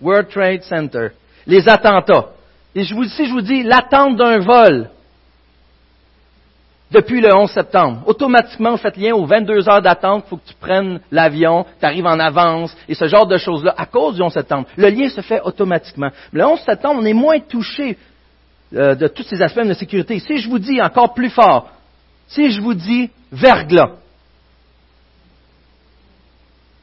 [0.00, 1.08] World Trade Center.
[1.46, 2.30] Les attentats.
[2.74, 4.88] Et si je vous dis l'attente d'un vol,
[6.90, 8.02] depuis le 11 septembre.
[8.06, 12.06] Automatiquement, vous faites lien aux 22 heures d'attente, faut que tu prennes l'avion, tu arrives
[12.06, 14.66] en avance, et ce genre de choses-là, à cause du 11 septembre.
[14.76, 16.10] Le lien se fait automatiquement.
[16.32, 17.96] Le 11 septembre, on est moins touché
[18.74, 20.18] euh, de tous ces aspects de sécurité.
[20.18, 21.70] Si je vous dis encore plus fort,
[22.26, 23.90] si je vous dis verglas,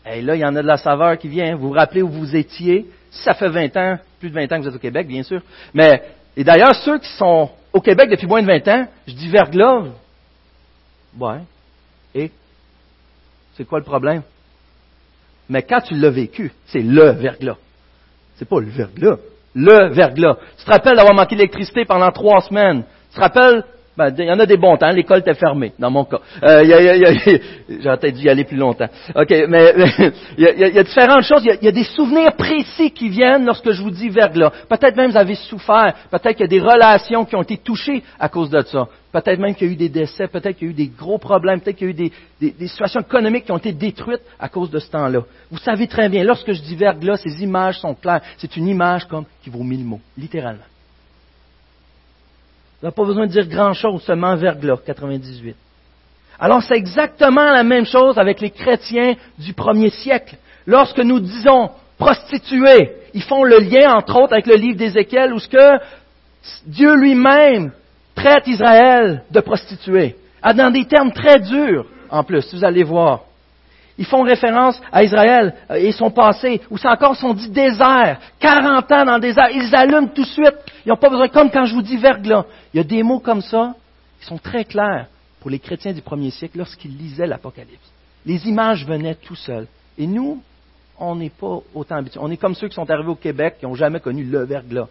[0.10, 1.56] et là, il y en a de la saveur qui vient.
[1.56, 2.86] Vous vous rappelez où vous étiez?
[3.12, 5.42] Ça fait 20 ans, plus de 20 ans que vous êtes au Québec, bien sûr.
[5.74, 6.02] Mais,
[6.36, 9.86] et d'ailleurs, ceux qui sont au Québec depuis moins de 20 ans, je dis verglas.
[11.20, 11.40] Ouais.
[12.14, 12.32] Et
[13.56, 14.24] c'est quoi le problème?
[15.50, 17.58] Mais quand tu l'as vécu, c'est le verglas.
[18.36, 19.18] C'est pas le verglas.
[19.56, 20.38] Le verglas.
[20.58, 22.84] Tu te rappelles d'avoir manqué d'électricité pendant trois semaines.
[23.10, 23.64] Tu te rappelles
[23.98, 24.92] ben, il y en a des bons temps.
[24.92, 26.20] L'école était fermée, dans mon cas.
[26.44, 26.64] Euh,
[27.68, 28.88] J'aurais peut-être dû y aller plus longtemps.
[29.16, 29.74] OK, mais
[30.38, 31.44] il, y a, différentes choses.
[31.44, 34.52] Il y a, des souvenirs précis qui viennent lorsque je vous dis verglas.
[34.70, 35.96] Peut-être même vous avez souffert.
[36.12, 38.88] Peut-être qu'il y a des relations qui ont été touchées à cause de ça.
[39.12, 40.28] Peut-être même qu'il y a eu des décès.
[40.28, 41.60] Peut-être qu'il y a eu des gros problèmes.
[41.60, 44.70] Peut-être qu'il y a eu des, des, situations économiques qui ont été détruites à cause
[44.70, 45.22] de ce temps-là.
[45.50, 48.22] Vous savez très bien, lorsque je dis verglas, ces images sont claires.
[48.38, 50.62] C'est une image comme qui vaut mille mots, littéralement.
[52.82, 55.56] N'avez pas besoin de dire grand-chose, seulement verglas, 98.
[56.40, 60.38] Alors c'est exactement la même chose avec les chrétiens du premier siècle.
[60.68, 65.40] Lorsque nous disons prostituées, ils font le lien, entre autres, avec le livre d'Ézéchiel, où
[65.40, 65.80] ce que
[66.68, 67.72] Dieu lui-même
[68.14, 73.22] traite Israël de prostituée, dans des termes très durs, en plus, vous allez voir.
[73.98, 78.20] Ils font référence à Israël euh, et son passé, ou c'est encore son dit désert,
[78.40, 80.56] 40 ans dans le désert, ils allument tout de suite,
[80.86, 82.46] ils n'ont pas besoin, comme quand je vous dis verglas.
[82.74, 83.74] Il y a des mots comme ça
[84.20, 85.08] qui sont très clairs
[85.40, 87.92] pour les chrétiens du premier siècle lorsqu'ils lisaient l'Apocalypse.
[88.26, 89.68] Les images venaient tout seuls.
[89.98, 90.42] Et nous,
[91.00, 92.20] on n'est pas autant habitués.
[92.22, 94.88] On est comme ceux qui sont arrivés au Québec, qui n'ont jamais connu le verglas.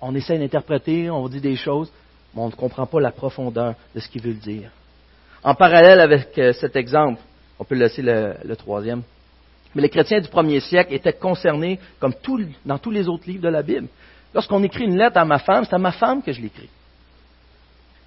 [0.00, 1.90] On essaie d'interpréter, on dit des choses,
[2.34, 4.70] mais on ne comprend pas la profondeur de ce qu'il veut dire.
[5.46, 7.20] En parallèle avec euh, cet exemple,
[7.60, 9.02] on peut laisser le, troisième,
[9.76, 12.14] mais les chrétiens du premier siècle étaient concernés, comme
[12.64, 13.86] dans tous les autres livres de la Bible.
[14.34, 16.68] Lorsqu'on écrit une lettre à ma femme, c'est à ma femme que je l'écris.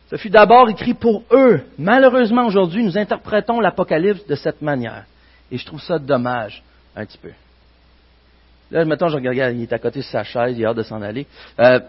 [0.09, 1.61] Ce fut d'abord écrit pour eux.
[1.77, 5.05] Malheureusement, aujourd'hui, nous interprétons l'Apocalypse de cette manière.
[5.49, 6.61] Et je trouve ça dommage,
[6.93, 7.31] un petit peu.
[8.69, 10.83] Là, mettons, je regarde, il est à côté de sa chaise, il a hâte de
[10.83, 11.25] s'en aller.
[11.57, 11.79] Euh,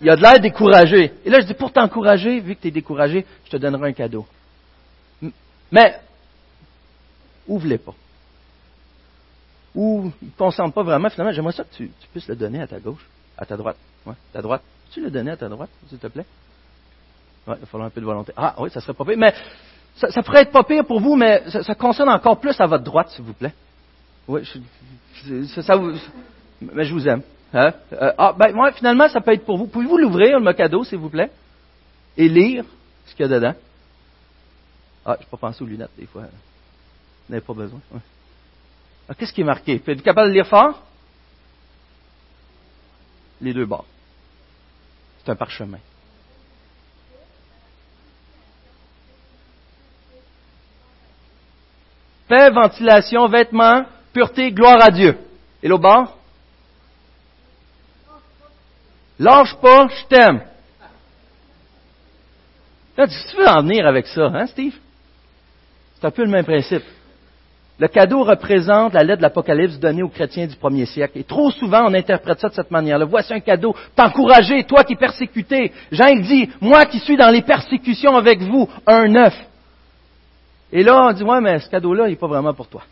[0.00, 1.12] il a de l'air découragé.
[1.24, 3.92] Et là, je dis, pour t'encourager, vu que tu es découragé, je te donnerai un
[3.92, 4.26] cadeau.
[5.70, 6.00] Mais,
[7.46, 7.94] ouvre-les pas.
[9.74, 11.10] Ou, il ne concentre pas vraiment.
[11.10, 13.04] Finalement, j'aimerais ça que tu, puisses le donner à ta gauche,
[13.36, 13.76] à ta droite.
[14.06, 14.62] Ouais, ta droite.
[14.92, 16.26] Tu le donner à ta droite, s'il te plaît?
[17.46, 18.32] Ouais, il va falloir un peu de volonté.
[18.36, 19.18] Ah, oui, ça serait pas pire.
[19.18, 19.34] Mais,
[19.96, 23.10] ça, pourrait être pas pire pour vous, mais ça, concerne encore plus à votre droite,
[23.10, 23.54] s'il vous plaît.
[24.26, 24.42] Oui,
[25.24, 25.92] je, ça, vous,
[26.60, 27.22] mais je vous aime.
[27.54, 27.72] Hein?
[27.92, 29.68] Euh, ah, ben, moi, finalement, ça peut être pour vous.
[29.68, 31.30] Pouvez-vous l'ouvrir, le cadeau, s'il vous plaît?
[32.16, 32.64] Et lire
[33.06, 33.54] ce qu'il y a dedans?
[35.06, 36.22] Ah, je pas pensé aux lunettes, des fois.
[36.22, 36.28] Vous
[37.32, 37.80] n'avez pas besoin.
[39.08, 39.74] Ah, qu'est-ce qui est marqué?
[39.74, 40.82] Êtes-vous capable de lire fort?
[43.40, 43.86] Les deux bords.
[45.22, 45.78] C'est un parchemin.
[52.26, 55.18] Paix, ventilation, vêtements, pureté, gloire à Dieu.
[55.62, 56.18] Et l'autre bord?
[59.18, 60.40] Lâche pas, je t'aime.
[62.96, 64.74] Là, tu veux en venir avec ça, hein, Steve?
[65.98, 66.82] C'est un peu le même principe.
[67.78, 71.18] Le cadeau représente la lettre de l'Apocalypse donnée aux chrétiens du premier siècle.
[71.18, 73.04] Et trop souvent, on interprète ça de cette manière-là.
[73.04, 73.74] Voici un cadeau.
[73.96, 75.72] T'encourager, toi qui es persécuté.
[75.90, 79.34] Jean, il dit, moi qui suis dans les persécutions avec vous, un neuf.
[80.70, 82.82] Et là, on dit, ouais, mais ce cadeau-là, il n'est pas vraiment pour toi.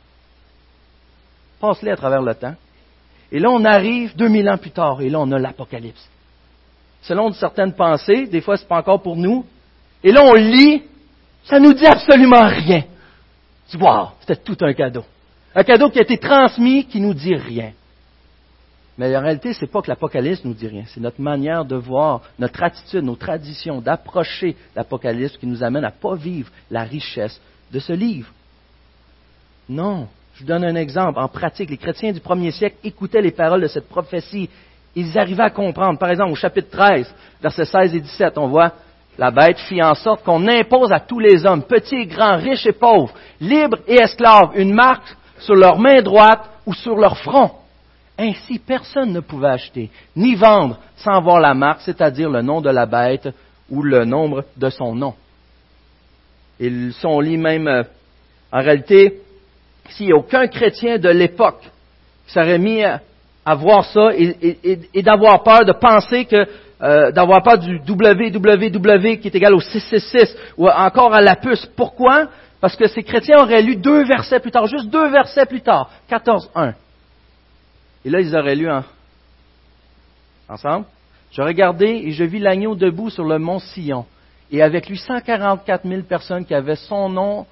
[1.61, 2.55] Passe-le à travers le temps.
[3.31, 6.12] Et là, on arrive 2000 ans plus tard, et là, on a l'Apocalypse
[7.03, 9.45] selon certaines pensées, des fois c'est pas encore pour nous.
[10.03, 10.83] Et là on lit,
[11.45, 12.85] ça nous dit absolument rien.
[13.69, 15.05] Tu vois, c'était tout un cadeau.
[15.55, 17.73] Un cadeau qui a été transmis qui nous dit rien.
[18.99, 22.21] Mais en réalité, c'est pas que l'Apocalypse nous dit rien, c'est notre manière de voir,
[22.39, 27.41] notre attitude, nos traditions, d'approcher l'Apocalypse qui nous amène à pas vivre la richesse
[27.73, 28.29] de ce livre.
[29.69, 30.09] Non.
[30.35, 31.19] Je vous donne un exemple.
[31.19, 34.49] En pratique, les chrétiens du premier siècle écoutaient les paroles de cette prophétie
[34.95, 35.99] ils arrivaient à comprendre.
[35.99, 38.73] Par exemple, au chapitre 13, versets 16 et 17, on voit
[39.19, 42.67] la bête fit en sorte qu'on impose à tous les hommes, petits et grands, riches
[42.67, 47.51] et pauvres, libres et esclaves, une marque sur leur main droite ou sur leur front.
[48.19, 52.71] Ainsi, personne ne pouvait acheter ni vendre sans voir la marque, c'est-à-dire le nom de
[52.71, 53.29] la bête
[53.71, 55.15] ou le nombre de son nom.
[56.61, 57.83] Ils sont lit même, euh,
[58.53, 59.21] en réalité,
[59.91, 61.63] s'il n'y a aucun chrétien de l'époque
[62.27, 62.83] qui serait mis
[63.45, 66.47] à voir ça et, d'avoir peur, de penser que,
[66.83, 71.67] euh, d'avoir peur du www qui est égal au 666 ou encore à la puce.
[71.77, 72.29] Pourquoi?
[72.61, 75.91] Parce que ces chrétiens auraient lu deux versets plus tard, juste deux versets plus tard,
[76.09, 76.75] 14.1.
[78.05, 78.69] Et là, ils auraient lu
[80.49, 80.87] ensemble.
[81.33, 84.05] Je regardais et je vis l'agneau debout sur le mont Sion,
[84.51, 87.47] et avec lui 144 000 personnes qui avaient son nom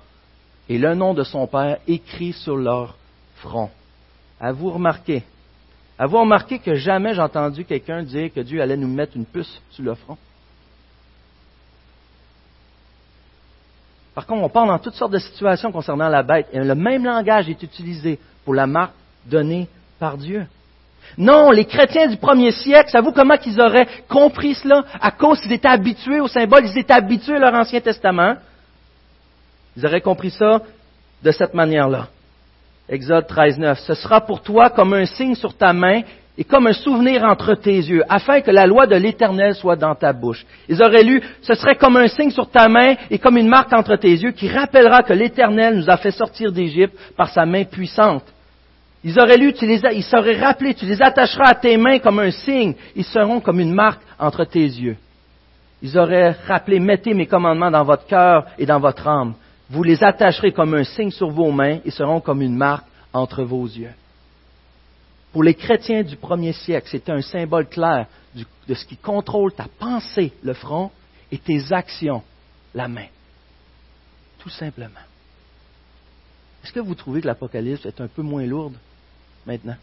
[0.69, 2.97] et le nom de son Père écrit sur leur
[3.37, 3.71] front.
[4.39, 5.25] À vous remarquer,
[6.01, 9.61] Avez-vous remarqué que jamais j'ai entendu quelqu'un dire que Dieu allait nous mettre une puce
[9.71, 10.17] sur le front?
[14.15, 17.05] Par contre, on parle dans toutes sortes de situations concernant la bête, et le même
[17.05, 18.95] langage est utilisé pour la marque
[19.27, 20.47] donnée par Dieu.
[21.19, 24.87] Non, les chrétiens du premier siècle, savez-vous comment qu'ils auraient compris cela?
[25.03, 28.37] À cause qu'ils étaient habitués au symbole, ils étaient habitués à leur Ancien Testament.
[29.77, 30.63] Ils auraient compris ça
[31.23, 32.09] de cette manière-là.
[32.91, 33.79] Exode 13, 9.
[33.79, 36.03] Ce sera pour toi comme un signe sur ta main
[36.37, 39.95] et comme un souvenir entre tes yeux, afin que la loi de l'Éternel soit dans
[39.95, 40.45] ta bouche.
[40.69, 43.73] Ils auraient lu, ce serait comme un signe sur ta main et comme une marque
[43.73, 47.65] entre tes yeux qui rappellera que l'Éternel nous a fait sortir d'Égypte par sa main
[47.65, 48.25] puissante.
[49.05, 52.19] Ils auraient lu, tu les, ils seraient rappelés, tu les attacheras à tes mains comme
[52.19, 54.97] un signe, ils seront comme une marque entre tes yeux.
[55.81, 59.35] Ils auraient rappelé, mettez mes commandements dans votre cœur et dans votre âme.
[59.71, 63.45] Vous les attacherez comme un signe sur vos mains et seront comme une marque entre
[63.45, 63.93] vos yeux.
[65.33, 69.67] Pour les chrétiens du premier siècle, c'était un symbole clair de ce qui contrôle ta
[69.79, 70.91] pensée, le front,
[71.31, 72.23] et tes actions,
[72.75, 73.07] la main.
[74.41, 75.07] Tout simplement.
[76.65, 78.75] Est-ce que vous trouvez que l'Apocalypse est un peu moins lourde
[79.47, 79.77] maintenant?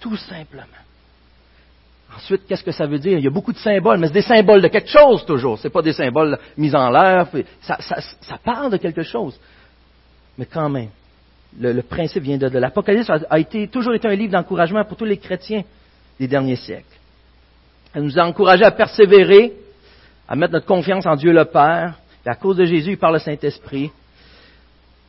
[0.00, 0.83] Tout simplement.
[2.16, 3.18] Ensuite, qu'est-ce que ça veut dire?
[3.18, 5.58] Il y a beaucoup de symboles, mais c'est des symboles de quelque chose toujours.
[5.58, 7.26] Ce pas des symboles mis en l'air.
[7.60, 7.76] Ça,
[8.44, 9.38] parle de quelque chose.
[10.38, 10.90] Mais quand même,
[11.58, 15.16] le, principe vient de, l'Apocalypse a, été, toujours été un livre d'encouragement pour tous les
[15.16, 15.62] chrétiens
[16.18, 16.84] des derniers siècles.
[17.94, 19.52] Elle nous a encouragés à persévérer,
[20.28, 21.94] à mettre notre confiance en Dieu le Père.
[22.26, 23.90] Et à cause de Jésus, par le Saint-Esprit,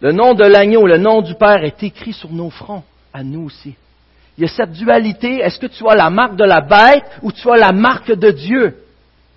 [0.02, 3.46] le nom de l'agneau, le nom du Père est écrit sur nos fronts, à nous
[3.46, 3.76] aussi.
[4.38, 7.32] Il y a cette dualité, est-ce que tu as la marque de la bête ou
[7.32, 8.76] tu as la marque de Dieu?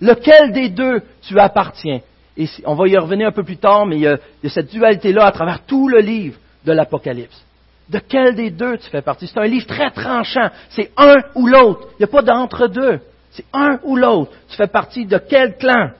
[0.00, 2.00] Lequel des deux tu appartiens?
[2.36, 5.26] Et on va y revenir un peu plus tard, mais il y a, cette dualité-là
[5.26, 7.44] à travers tout le livre de l'Apocalypse.
[7.88, 9.26] De quel des deux tu fais partie?
[9.26, 10.50] C'est un livre très tranchant.
[10.70, 11.88] C'est un ou l'autre.
[11.92, 13.00] Il n'y a pas d'entre-deux.
[13.30, 14.32] C'est un ou l'autre.
[14.50, 15.90] Tu fais partie de quel clan?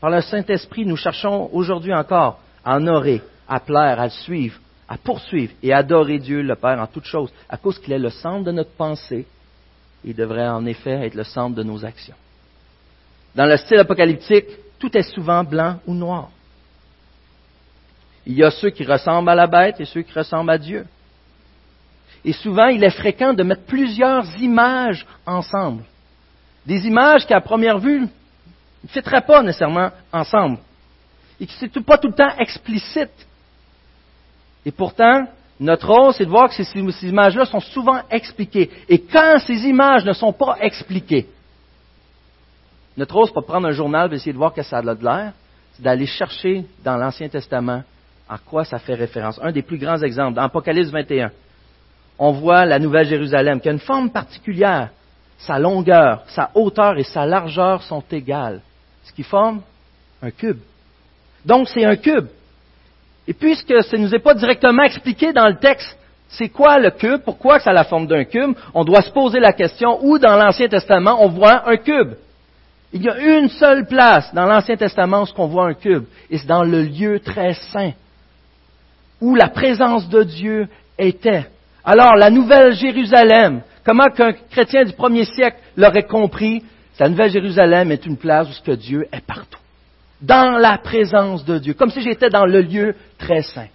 [0.00, 4.96] Par le Saint-Esprit, nous cherchons aujourd'hui encore à honorer, à plaire, à le suivre, à
[4.96, 8.44] poursuivre et adorer Dieu le Père en toutes choses, à cause qu'il est le centre
[8.44, 9.26] de notre pensée.
[10.04, 12.14] Il devrait en effet être le centre de nos actions.
[13.34, 14.46] Dans le style apocalyptique,
[14.78, 16.30] tout est souvent blanc ou noir.
[18.26, 20.86] Il y a ceux qui ressemblent à la bête et ceux qui ressemblent à Dieu.
[22.24, 25.84] Et souvent, il est fréquent de mettre plusieurs images ensemble.
[26.66, 30.58] Des images qui, à première vue, ne fitteraient pas nécessairement ensemble.
[31.40, 33.27] Et qui ne sont pas tout le temps explicites.
[34.64, 35.26] Et pourtant,
[35.60, 38.70] notre rôle, c'est de voir que ces, images-là sont souvent expliquées.
[38.88, 41.26] Et quand ces images ne sont pas expliquées,
[42.96, 45.04] notre rôle, c'est de prendre un journal et essayer de voir que ça a de
[45.04, 45.32] l'air,
[45.72, 47.82] c'est d'aller chercher dans l'Ancien Testament
[48.28, 49.40] à quoi ça fait référence.
[49.42, 51.30] Un des plus grands exemples, dans Apocalypse 21,
[52.18, 54.90] on voit la Nouvelle Jérusalem qui a une forme particulière.
[55.38, 58.60] Sa longueur, sa hauteur et sa largeur sont égales,
[59.04, 59.62] ce qui forme
[60.20, 60.58] un cube.
[61.44, 62.26] Donc c'est un cube.
[63.28, 65.98] Et puisque ce ne nous est pas directement expliqué dans le texte,
[66.30, 69.38] c'est quoi le cube, pourquoi ça a la forme d'un cube, on doit se poser
[69.38, 72.14] la question où dans l'Ancien Testament on voit un cube.
[72.90, 76.38] Il y a une seule place dans l'Ancien Testament où on voit un cube, et
[76.38, 77.92] c'est dans le lieu très saint,
[79.20, 80.66] où la présence de Dieu
[80.98, 81.46] était.
[81.84, 86.62] Alors, la Nouvelle Jérusalem, comment qu'un chrétien du premier siècle l'aurait compris,
[86.98, 89.57] la Nouvelle Jérusalem est une place où ce que Dieu est partout
[90.20, 93.68] dans la présence de Dieu, comme si j'étais dans le lieu très saint.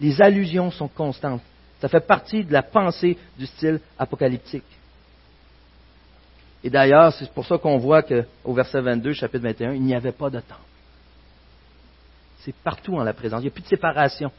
[0.00, 1.42] Les allusions sont constantes.
[1.80, 4.64] Ça fait partie de la pensée du style apocalyptique.
[6.62, 10.12] Et d'ailleurs, c'est pour ça qu'on voit qu'au verset 22, chapitre 21, il n'y avait
[10.12, 10.56] pas de temps.
[12.40, 13.40] C'est partout en la présence.
[13.40, 14.30] Il n'y a plus de séparation.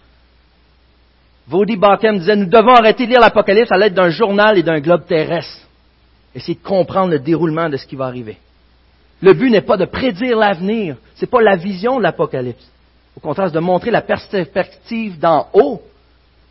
[1.47, 4.79] Vaudi Bakem disait, nous devons arrêter de lire l'Apocalypse à l'aide d'un journal et d'un
[4.79, 5.67] globe terrestre.
[6.35, 8.37] Essayer de comprendre le déroulement de ce qui va arriver.
[9.21, 12.65] Le but n'est pas de prédire l'avenir, ce n'est pas la vision de l'Apocalypse.
[13.15, 15.81] Au contraire, c'est de montrer la perspective d'en haut,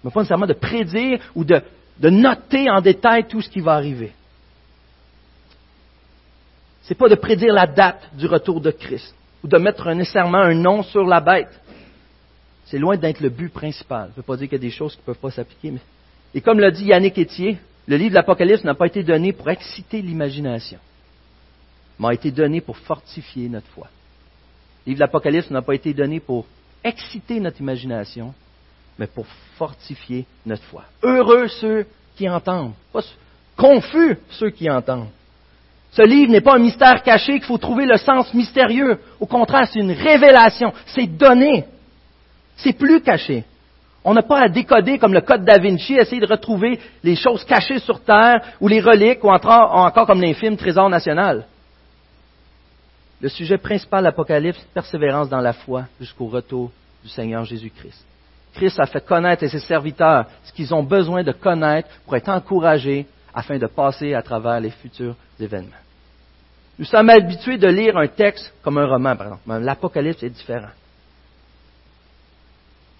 [0.04, 1.62] mais pas nécessairement de prédire ou de,
[2.02, 4.12] noter en détail tout ce qui va arriver.
[6.82, 10.38] Ce n'est pas de prédire la date du retour de Christ ou de mettre nécessairement
[10.38, 11.60] un nom sur la bête.
[12.66, 14.08] C'est loin d'être le but principal.
[14.08, 15.70] Je ne veux pas dire qu'il y a des choses qui ne peuvent pas s'appliquer.
[15.70, 15.80] Mais...
[16.34, 19.48] Et comme l'a dit Yannick Etier, le livre de l'Apocalypse n'a pas été donné pour
[19.48, 20.78] exciter l'imagination
[21.98, 23.88] m'a été donné pour fortifier notre foi.
[24.86, 26.46] Le livre de l'Apocalypse n'a pas été donné pour
[26.84, 28.32] exciter notre imagination,
[28.98, 30.84] mais pour fortifier notre foi.
[31.02, 33.02] Heureux ceux qui entendent, pas
[33.56, 35.08] confus ceux qui entendent.
[35.90, 39.00] Ce livre n'est pas un mystère caché qu'il faut trouver le sens mystérieux.
[39.20, 40.72] Au contraire, c'est une révélation.
[40.86, 41.64] C'est donné.
[42.56, 43.44] C'est plus caché.
[44.04, 47.44] On n'a pas à décoder comme le code da Vinci, essayer de retrouver les choses
[47.44, 51.46] cachées sur Terre ou les reliques ou encore, comme l'infime trésor national.
[53.20, 56.70] Le sujet principal de l'Apocalypse, persévérance dans la foi jusqu'au retour
[57.02, 58.04] du Seigneur Jésus-Christ.
[58.54, 62.28] Christ a fait connaître à ses serviteurs ce qu'ils ont besoin de connaître pour être
[62.28, 65.70] encouragés afin de passer à travers les futurs événements.
[66.78, 69.64] Nous sommes habitués de lire un texte comme un roman, par exemple.
[69.64, 70.70] L'Apocalypse est différent.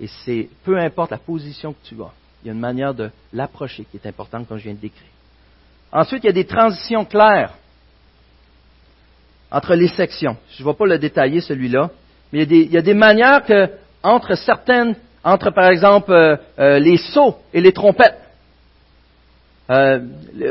[0.01, 3.11] Et c'est, peu importe la position que tu as, il y a une manière de
[3.33, 5.09] l'approcher qui est importante comme je viens de décrire.
[5.93, 7.55] Ensuite, il y a des transitions claires
[9.51, 10.37] entre les sections.
[10.51, 11.91] Je ne vais pas le détailler celui-là,
[12.33, 13.69] mais il y, a des, manières que,
[14.03, 18.19] entre certaines, entre par exemple euh, euh, les sceaux et les trompettes,
[19.71, 20.01] euh,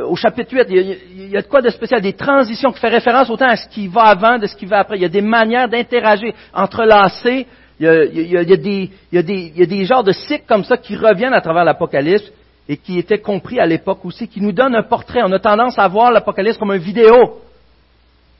[0.08, 3.30] au chapitre 8, il y, a, de quoi de spécial, des transitions qui font référence
[3.32, 4.98] autant à ce qui va avant, de ce qui va après.
[4.98, 7.48] Il y a des manières d'interagir, entrelacer.
[7.80, 10.12] Il y, a, il, y a, des, il, des, il y a des genres de
[10.12, 12.32] cycles comme ça qui reviennent à travers l'Apocalypse
[12.70, 15.22] et qui étaient compris à l'époque aussi, qui nous donnent un portrait.
[15.24, 17.40] On a tendance à voir l'Apocalypse comme une vidéo.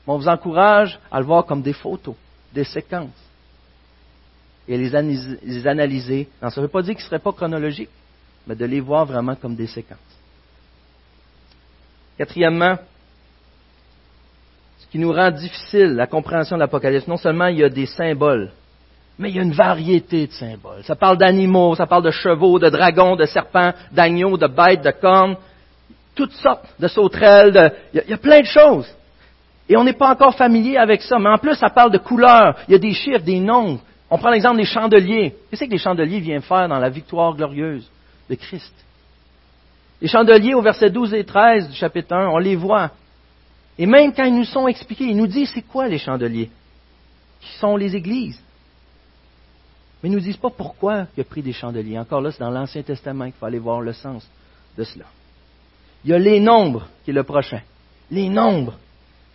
[0.08, 2.14] On vous encourage à le voir comme des photos,
[2.54, 3.10] des séquences.
[4.66, 4.94] Et les
[5.66, 6.28] analyser.
[6.40, 7.90] Ça ne veut pas dire qu'ils ne seraient pas chronologiques,
[8.46, 9.98] mais de les voir vraiment comme des séquences.
[12.16, 12.78] Quatrièmement,
[14.78, 17.86] ce qui nous rend difficile la compréhension de l'Apocalypse, non seulement il y a des
[17.86, 18.50] symboles,
[19.18, 20.84] mais il y a une variété de symboles.
[20.84, 24.90] Ça parle d'animaux, ça parle de chevaux, de dragons, de serpents, d'agneaux, de bêtes, de
[24.90, 25.36] cornes,
[26.14, 27.74] toutes sortes de sauterelles.
[27.92, 28.86] Il, y a, plein de choses.
[29.68, 31.18] Et on n'est pas encore familier avec ça.
[31.18, 32.56] Mais en plus, ça parle de couleurs.
[32.68, 33.80] Il y a des chiffres, des nombres.
[34.10, 35.34] On prend l'exemple des chandeliers.
[35.50, 37.88] Qu'est-ce que les chandeliers viennent faire dans la victoire glorieuse
[38.30, 38.72] de Christ?
[40.00, 42.90] Les chandeliers au verset 12 et 13 du chapitre 1, on les voit.
[43.76, 46.50] Et même quand ils nous sont expliqués, ils nous disent c'est quoi les chandeliers
[47.40, 48.40] Qui sont les églises?
[50.02, 51.98] Mais ils ne nous disent pas pourquoi il a pris des chandeliers.
[51.98, 54.26] Encore là, c'est dans l'Ancien Testament qu'il faut aller voir le sens
[54.76, 55.06] de cela.
[56.04, 57.60] Il y a les nombres qui est le prochain.
[58.10, 58.78] Les nombres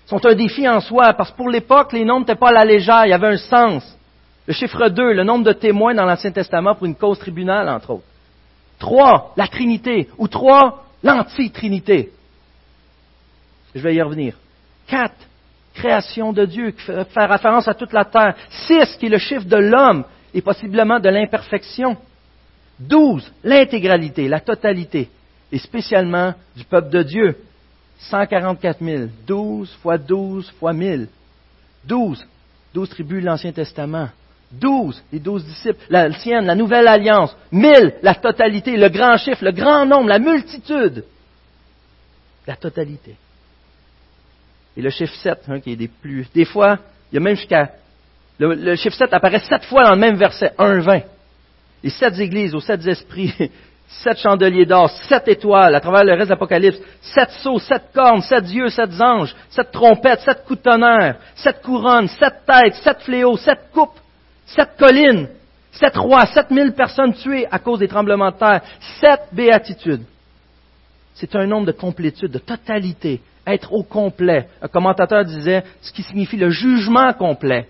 [0.06, 2.66] sont un défi en soi, parce que pour l'époque, les nombres n'étaient pas à la
[2.66, 3.98] légère, il y avait un sens.
[4.46, 7.92] Le chiffre 2, le nombre de témoins dans l'Ancien Testament pour une cause tribunale, entre
[7.92, 8.06] autres.
[8.80, 10.10] Trois, la Trinité.
[10.18, 12.12] Ou trois, l'anti-Trinité.
[13.74, 14.36] Je vais y revenir.
[14.88, 15.16] Quatre,
[15.74, 18.36] création de Dieu, qui fait référence à toute la terre.
[18.50, 21.96] Six, qui est le chiffre de l'homme et possiblement de l'imperfection.
[22.80, 25.10] Douze, l'intégralité, la totalité,
[25.52, 27.38] et spécialement du peuple de Dieu.
[28.10, 29.04] 144 000.
[29.26, 31.08] Douze fois douze fois mille.
[31.86, 32.26] Douze.
[32.74, 34.10] Douze tribus de l'Ancien Testament.
[34.52, 39.44] Douze, les douze disciples, la sienne, la nouvelle alliance, mille, la totalité, le grand chiffre,
[39.44, 41.06] le grand nombre, la multitude,
[42.46, 43.16] la totalité.
[44.78, 46.28] Et le chiffre 7, hein, qui est des plus.
[46.34, 46.78] Des fois,
[47.12, 47.72] il y a même jusqu'à.
[48.40, 51.02] Le, chiffre 7 apparaît sept fois dans le même verset, 1, 20.
[51.84, 53.34] Les sept églises aux sept esprits,
[54.02, 58.22] sept chandeliers d'or, sept étoiles à travers le reste de l'Apocalypse, sept sceaux, sept cornes,
[58.22, 63.02] sept yeux, sept anges, sept trompettes, sept coups de tonnerre, sept couronnes, sept têtes, sept
[63.02, 64.00] fléaux, sept coupes,
[64.46, 65.30] sept collines,
[65.72, 68.62] sept rois, sept mille personnes tuées à cause des tremblements de terre,
[69.00, 70.04] sept béatitudes.
[71.14, 74.48] C'est un nombre de complétude, de totalité, être au complet.
[74.62, 77.68] Un commentateur disait ce qui signifie le jugement complet.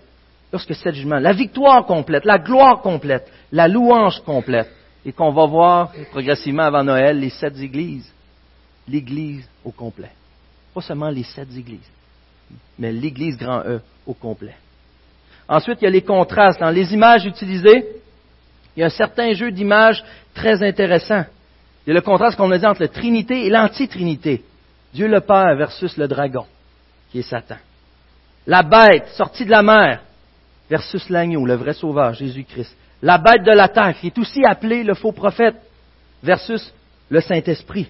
[0.52, 4.70] Lorsque c'est le jugement, la victoire complète, la gloire complète, la louange complète.
[5.04, 8.10] Et qu'on va voir progressivement avant Noël les sept églises.
[8.88, 10.10] L'église au complet.
[10.74, 11.90] Pas seulement les sept églises,
[12.78, 14.56] mais l'église grand E au complet.
[15.48, 16.60] Ensuite, il y a les contrastes.
[16.60, 17.86] Dans les images utilisées,
[18.76, 20.02] il y a un certain jeu d'images
[20.34, 21.24] très intéressant.
[21.86, 24.42] Il y a le contraste qu'on a dit entre la Trinité et l'anti-Trinité.
[24.92, 26.46] Dieu le Père versus le dragon,
[27.10, 27.56] qui est Satan.
[28.46, 30.02] La bête sortie de la mer
[30.68, 32.74] versus l'agneau, le vrai sauveur, Jésus-Christ.
[33.04, 35.56] La bête de la terre, qui est aussi appelée le faux prophète,
[36.22, 36.72] versus
[37.10, 37.86] le Saint-Esprit.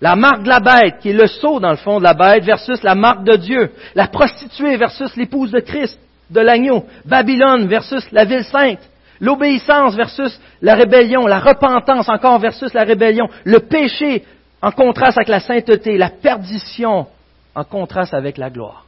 [0.00, 2.42] La marque de la bête, qui est le sceau dans le fond de la bête,
[2.42, 3.70] versus la marque de Dieu.
[3.94, 5.96] La prostituée versus l'épouse de Christ,
[6.30, 6.84] de l'agneau.
[7.04, 8.80] Babylone versus la ville sainte.
[9.20, 11.28] L'obéissance versus la rébellion.
[11.28, 13.28] La repentance encore versus la rébellion.
[13.44, 14.24] Le péché
[14.62, 15.96] en contraste avec la sainteté.
[15.96, 17.06] La perdition
[17.54, 18.84] en contraste avec la gloire.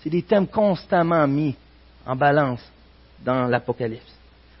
[0.00, 1.54] C'est des thèmes constamment mis
[2.04, 2.60] en balance
[3.24, 4.14] dans l'Apocalypse.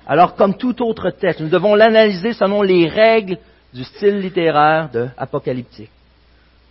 [0.06, 3.38] Alors, comme tout autre texte, nous devons l'analyser selon les règles
[3.72, 5.90] du style littéraire de apocalyptique.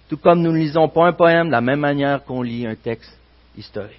[0.09, 2.75] Tout comme nous ne lisons pas un poème de la même manière qu'on lit un
[2.75, 3.17] texte
[3.55, 3.97] historique.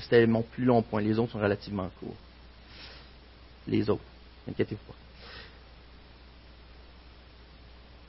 [0.00, 1.00] C'était mon plus long point.
[1.00, 2.16] Les autres sont relativement courts.
[3.68, 4.02] Les autres,
[4.46, 4.98] n'inquiétez-vous pas.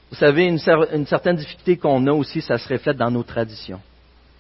[0.10, 3.82] Vous savez, une certaine difficulté qu'on a aussi, ça se reflète dans nos traditions.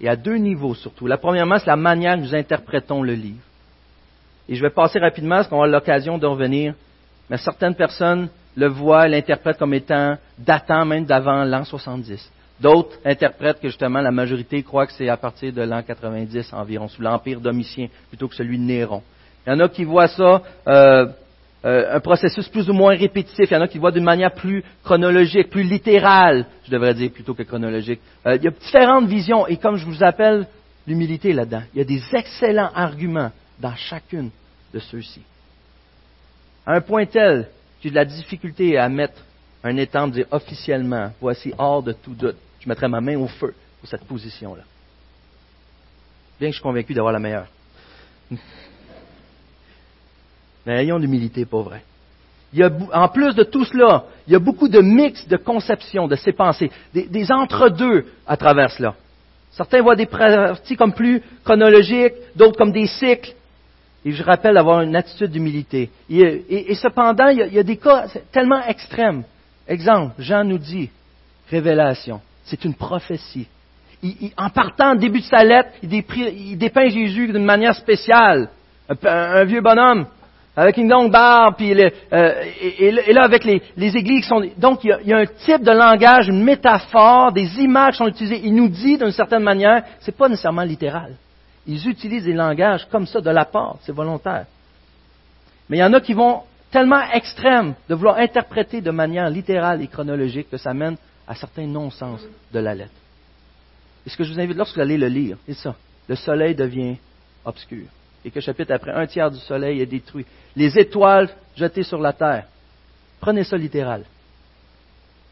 [0.02, 1.08] Et à deux niveaux surtout.
[1.08, 3.42] La premièrement, c'est la manière que nous interprétons le livre.
[4.48, 6.74] Et je vais passer rapidement, parce qu'on aura l'occasion de revenir.
[7.30, 12.32] Mais certaines personnes le voient, l'interprètent comme étant datant même d'avant l'an 70.
[12.60, 16.88] D'autres interprètent que justement la majorité croit que c'est à partir de l'an 90 environ,
[16.88, 19.02] sous l'empire domitien, plutôt que celui de Néron.
[19.46, 21.08] Il y en a qui voient ça euh,
[21.66, 23.50] euh, un processus plus ou moins répétitif.
[23.50, 27.12] Il y en a qui voient d'une manière plus chronologique, plus littérale, je devrais dire
[27.12, 28.00] plutôt que chronologique.
[28.28, 30.48] Euh, il y a différentes visions et comme je vous appelle
[30.86, 34.30] l'humilité là-dedans, il y a des excellents arguments dans chacune
[34.74, 35.22] de ceux-ci.
[36.66, 37.48] À un point tel
[37.82, 39.24] j'ai de la difficulté à mettre
[39.64, 43.54] un étang, dire officiellement, voici hors de tout doute, je mettrai ma main au feu
[43.80, 44.64] pour cette position-là.
[46.40, 47.48] Bien que je suis convaincu d'avoir la meilleure.
[50.66, 51.82] Mais ayons l'humilité, pas vrai.
[52.94, 56.32] En plus de tout cela, il y a beaucoup de mix de conceptions de ces
[56.32, 58.96] pensées, des, entre-deux à travers cela.
[59.52, 63.34] Certains voient des parties comme plus chronologiques, d'autres comme des cycles.
[64.04, 65.90] Et je rappelle d'avoir une attitude d'humilité.
[66.10, 69.24] Et, cependant, il y, a, des cas tellement extrêmes.
[69.68, 70.90] Exemple, Jean nous dit,
[71.50, 73.48] révélation, c'est une prophétie.
[74.38, 78.50] en partant au début de sa lettre, il, dépeint Jésus d'une manière spéciale.
[79.04, 80.06] un vieux bonhomme
[80.56, 84.42] avec une longue barbe, puis euh, et, là avec les, églises qui sont...
[84.58, 88.42] Donc il y, a, un type de langage, une métaphore, des images sont utilisées.
[88.44, 91.16] Il nous dit d'une certaine manière, c'est pas nécessairement littéral.
[91.68, 94.46] Ils utilisent des langages comme ça de la part, c'est volontaire.
[95.68, 99.82] Mais il y en a qui vont tellement extrêmes de vouloir interpréter de manière littérale
[99.82, 100.96] et chronologique que ça mène
[101.28, 102.22] à certains non-sens
[102.54, 102.92] de la lettre.
[104.06, 105.76] Et ce que je vous invite, lorsque vous allez le lire, c'est ça.
[106.08, 106.98] Le soleil devient
[107.44, 107.88] obscur.
[108.26, 112.12] Et que chapitre après, un tiers du soleil est détruit les étoiles jetées sur la
[112.12, 112.48] terre.
[113.22, 114.04] Prenez ça littéral.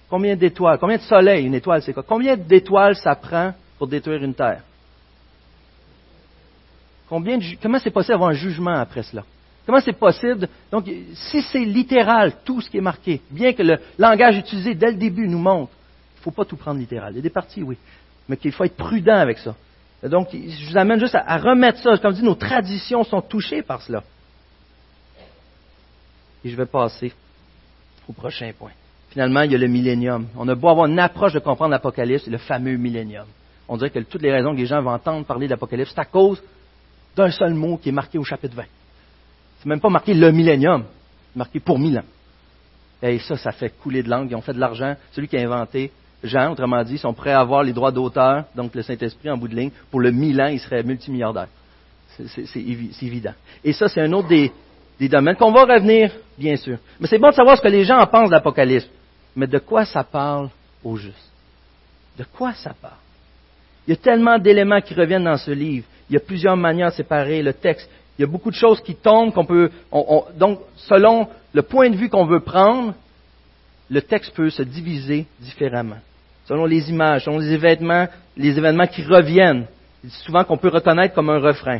[0.09, 2.03] Combien d'étoiles Combien de soleils Une étoile, c'est quoi?
[2.03, 4.61] Combien d'étoiles ça prend pour détruire une terre?
[7.09, 9.23] Combien Comment c'est possible d'avoir un jugement après cela?
[9.65, 10.47] Comment c'est possible?
[10.71, 14.91] Donc, si c'est littéral, tout ce qui est marqué, bien que le langage utilisé dès
[14.91, 15.71] le début nous montre,
[16.15, 17.13] il ne faut pas tout prendre littéral.
[17.13, 17.77] Il y a des parties, oui,
[18.29, 19.55] mais qu'il faut être prudent avec ça.
[20.10, 21.97] Donc, je vous amène juste à, remettre ça.
[21.97, 24.04] Comme dis, nos traditions sont touchées par cela.
[26.43, 27.14] Et je vais passer
[28.08, 28.72] au prochain point.
[29.10, 30.28] Finalement, il y a le millénium.
[30.36, 33.28] On a beau avoir une approche de comprendre l'Apocalypse, le fameux millénium.
[33.70, 36.06] On dirait que toutes les raisons que les gens vont entendre parler d'Apocalypse, c'est à
[36.06, 36.41] cause
[37.16, 38.64] d'un seul mot qui est marqué au chapitre 20.
[39.60, 40.84] C'est même pas marqué le millénium,
[41.32, 42.04] c'est marqué pour mille ans.
[43.01, 44.32] Et ça, ça fait couler de langue.
[44.32, 44.95] Ils ont fait de l'argent.
[45.12, 45.91] Celui qui a inventé
[46.24, 49.49] Jean, autrement dit, sont prêts à avoir les droits d'auteur, donc le Saint-Esprit en bout
[49.49, 49.71] de ligne.
[49.91, 51.47] Pour le mille ans, il serait multimilliardaire.
[52.17, 52.59] C'est
[53.01, 53.34] évident.
[53.63, 54.51] Et ça, c'est un autre des,
[54.99, 56.78] des domaines qu'on va revenir, bien sûr.
[56.99, 58.88] Mais c'est bon de savoir ce que les gens en pensent de l'Apocalypse.
[59.36, 60.49] Mais de quoi ça parle
[60.84, 61.32] au juste?
[62.17, 62.93] De quoi ça parle?
[63.88, 65.88] Il y a tellement d'éléments qui reviennent dans ce livre.
[66.09, 67.89] Il y a plusieurs manières de séparer le texte.
[68.17, 69.71] Il y a beaucoup de choses qui tombent qu'on peut.
[70.38, 72.93] donc, selon le point de vue qu'on veut prendre,
[73.89, 75.97] le texte peut se diviser différemment.
[76.45, 79.65] Selon les images, selon les événements, les événements qui reviennent,
[80.25, 81.79] souvent qu'on peut reconnaître comme un refrain.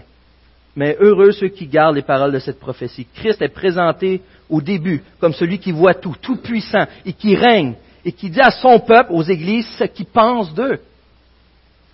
[0.76, 3.08] Mais heureux ceux qui gardent les paroles de cette prophétie.
[3.14, 7.76] Christ est présenté au début comme celui qui voit tout, tout puissant, et qui règne,
[8.06, 10.80] et qui dit à son peuple, aux églises, ce qu'il pense d'eux.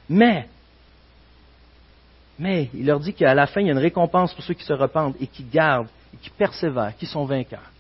[0.08, 0.48] Mais,
[2.38, 4.64] mais, il leur dit qu'à la fin, il y a une récompense pour ceux qui
[4.64, 7.72] se repentent et qui gardent, et qui persévèrent, qui sont vainqueurs.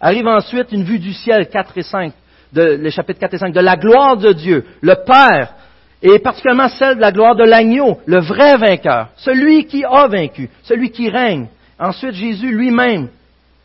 [0.00, 2.12] Arrive ensuite une vue du ciel, 4 et 5,
[2.54, 5.54] de, les chapitres 4 et 5, de la gloire de Dieu, le Père,
[6.00, 10.48] et particulièrement celle de la gloire de l'agneau, le vrai vainqueur, celui qui a vaincu,
[10.62, 11.48] celui qui règne.
[11.78, 13.08] Ensuite, Jésus lui-même,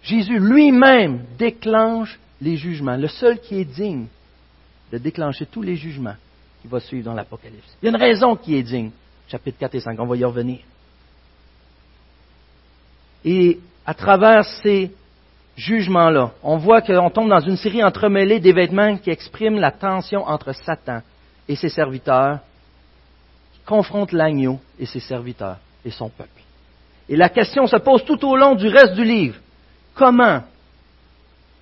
[0.02, 4.08] Jésus lui-même déclenche les jugements, le seul qui est digne
[4.92, 6.16] de déclencher tous les jugements
[6.62, 7.78] qui va suivre dans l'Apocalypse.
[7.82, 8.92] Il y a une raison qui est digne,
[9.28, 10.60] chapitre 4 et 5, on va y revenir.
[13.24, 14.92] Et à travers ces
[15.60, 20.54] jugements-là, on voit qu'on tombe dans une série entremêlée d'événements qui expriment la tension entre
[20.54, 21.02] Satan
[21.48, 22.40] et ses serviteurs,
[23.54, 26.30] qui confrontent l'agneau et ses serviteurs et son peuple.
[27.08, 29.36] Et la question se pose tout au long du reste du livre.
[29.96, 30.44] Comment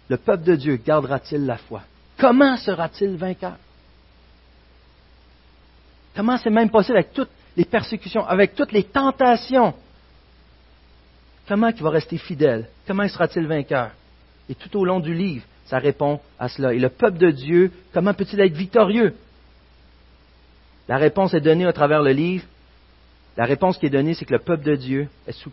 [0.09, 1.81] le peuple de Dieu gardera-t-il la foi?
[2.17, 3.55] Comment sera-t-il vainqueur?
[6.15, 9.73] Comment c'est même possible avec toutes les persécutions, avec toutes les tentations
[11.47, 12.67] Comment il va rester fidèle?
[12.85, 13.91] Comment sera-t-il vainqueur?
[14.49, 16.73] Et tout au long du livre, ça répond à cela.
[16.73, 19.13] Et le peuple de Dieu, comment peut-il être victorieux?
[20.87, 22.45] La réponse est donnée à travers le livre.
[23.35, 25.09] La réponse qui est donnée, c'est que le peuple de Dieu,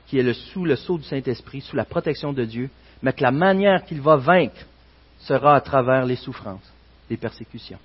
[0.07, 2.71] qui est sous le sceau du Saint-Esprit, sous la protection de Dieu,
[3.03, 4.65] mais que la manière qu'il va vaincre
[5.19, 6.73] sera à travers les souffrances,
[7.11, 7.79] les persécutions,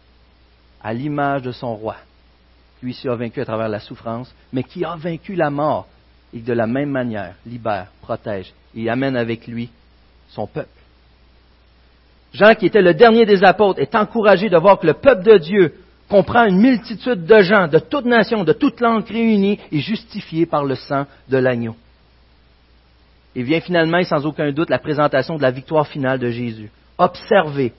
[0.82, 1.98] à l'image de son roi.
[2.82, 5.88] Lui, qui a vaincu à travers la souffrance, mais qui a vaincu la mort
[6.34, 9.70] et de la même manière libère, protège et amène avec lui
[10.30, 10.70] son peuple.
[12.34, 15.38] Jean, qui était le dernier des apôtres, est encouragé de voir que le peuple de
[15.38, 15.74] Dieu
[16.10, 20.64] comprend une multitude de gens, de toutes nations, de toutes langues réunies et justifiés par
[20.64, 21.76] le sang de l'agneau.
[23.36, 26.72] Et vient finalement, sans aucun doute, la présentation de la victoire finale de Jésus.
[26.98, 27.74] Observé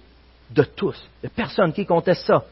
[0.51, 2.44] de tous, de personne qui conteste ça.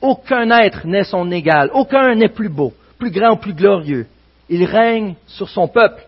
[0.00, 4.06] Aucun être n'est son égal, aucun n'est plus beau, plus grand ou plus glorieux.
[4.52, 6.02] Il règne sur son peuple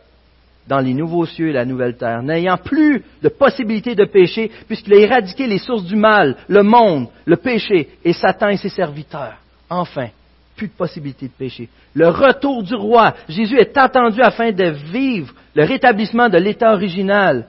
[0.68, 4.92] dans les nouveaux cieux et la nouvelle terre, n'ayant plus de possibilité de péché, puisqu'il
[4.92, 9.38] a éradiqué les sources du mal, le monde, le péché et Satan et ses serviteurs.
[9.70, 10.08] Enfin,
[10.56, 11.70] plus de possibilité de péché.
[11.94, 13.14] Le retour du roi.
[13.30, 17.48] Jésus est attendu afin de vivre le rétablissement de l'état original,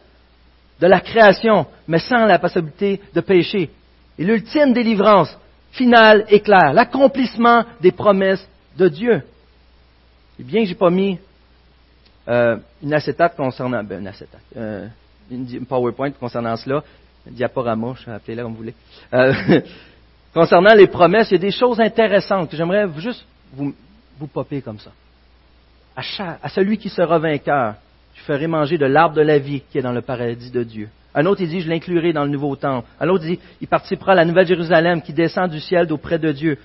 [0.79, 3.69] de la création, mais sans la possibilité de péché.
[4.17, 5.37] Et l'ultime délivrance
[5.71, 9.23] finale est claire, l'accomplissement des promesses de Dieu.
[10.39, 11.19] Et bien que j'ai pas mis
[12.27, 14.87] euh, une acétate concernant, ben, une acétate, euh,
[15.29, 16.83] une PowerPoint concernant cela,
[17.27, 18.75] un diaporama, je vais appeler là comme vous voulez.
[19.13, 19.61] Euh,
[20.33, 23.73] concernant les promesses, il y a des choses intéressantes que j'aimerais juste vous,
[24.33, 24.91] popper comme ça.
[25.95, 27.75] À, à celui qui sera vainqueur,
[28.15, 30.89] je ferai manger de l'arbre de la vie qui est dans le paradis de Dieu.
[31.13, 32.87] Un autre, il dit, je l'inclurai dans le nouveau temple.
[32.99, 36.19] Un autre, il dit, il participera à la nouvelle Jérusalem qui descend du ciel auprès
[36.19, 36.57] de Dieu.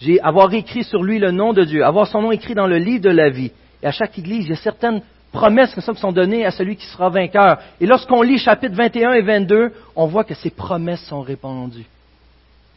[0.00, 2.78] J'ai avoir écrit sur lui le nom de Dieu, avoir son nom écrit dans le
[2.78, 3.52] livre de la vie.
[3.82, 6.86] Et à chaque église, il y a certaines promesses qui sont données à celui qui
[6.86, 7.58] sera vainqueur.
[7.80, 11.86] Et lorsqu'on lit chapitres 21 et 22, on voit que ces promesses sont répandues.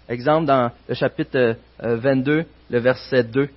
[0.07, 3.49] Exemple dans le chapitre 22, euh, le verset 2.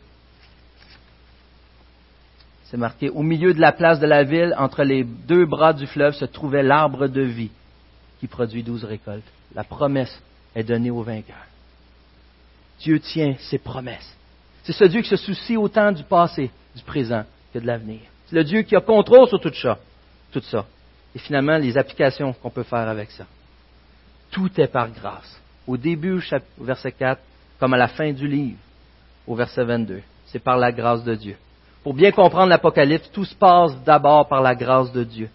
[2.64, 5.86] C'est marqué, au milieu de la place de la ville, entre les deux bras du
[5.86, 7.50] fleuve, se trouvait l'arbre de vie
[8.20, 9.24] qui produit douze récoltes.
[9.54, 10.22] La promesse
[10.54, 11.36] est donnée au vainqueur.
[12.82, 14.16] Dieu tient ses promesses.
[14.64, 18.00] C'est ce Dieu qui se soucie autant du passé, du présent, que de l'avenir.
[18.26, 19.78] C'est le Dieu qui a contrôle sur tout ça.
[20.32, 20.66] Tout ça.
[21.14, 23.24] Et finalement, les applications qu'on peut faire avec ça.
[24.32, 25.40] Tout est par grâce.
[25.66, 26.20] Au début,
[26.58, 27.20] au verset 4,
[27.60, 28.58] comme à la fin du livre,
[29.26, 30.02] au verset 22.
[30.26, 31.36] C'est par la grâce de Dieu.
[31.84, 35.28] Pour bien comprendre l'Apocalypse, tout se passe d'abord par la grâce de Dieu.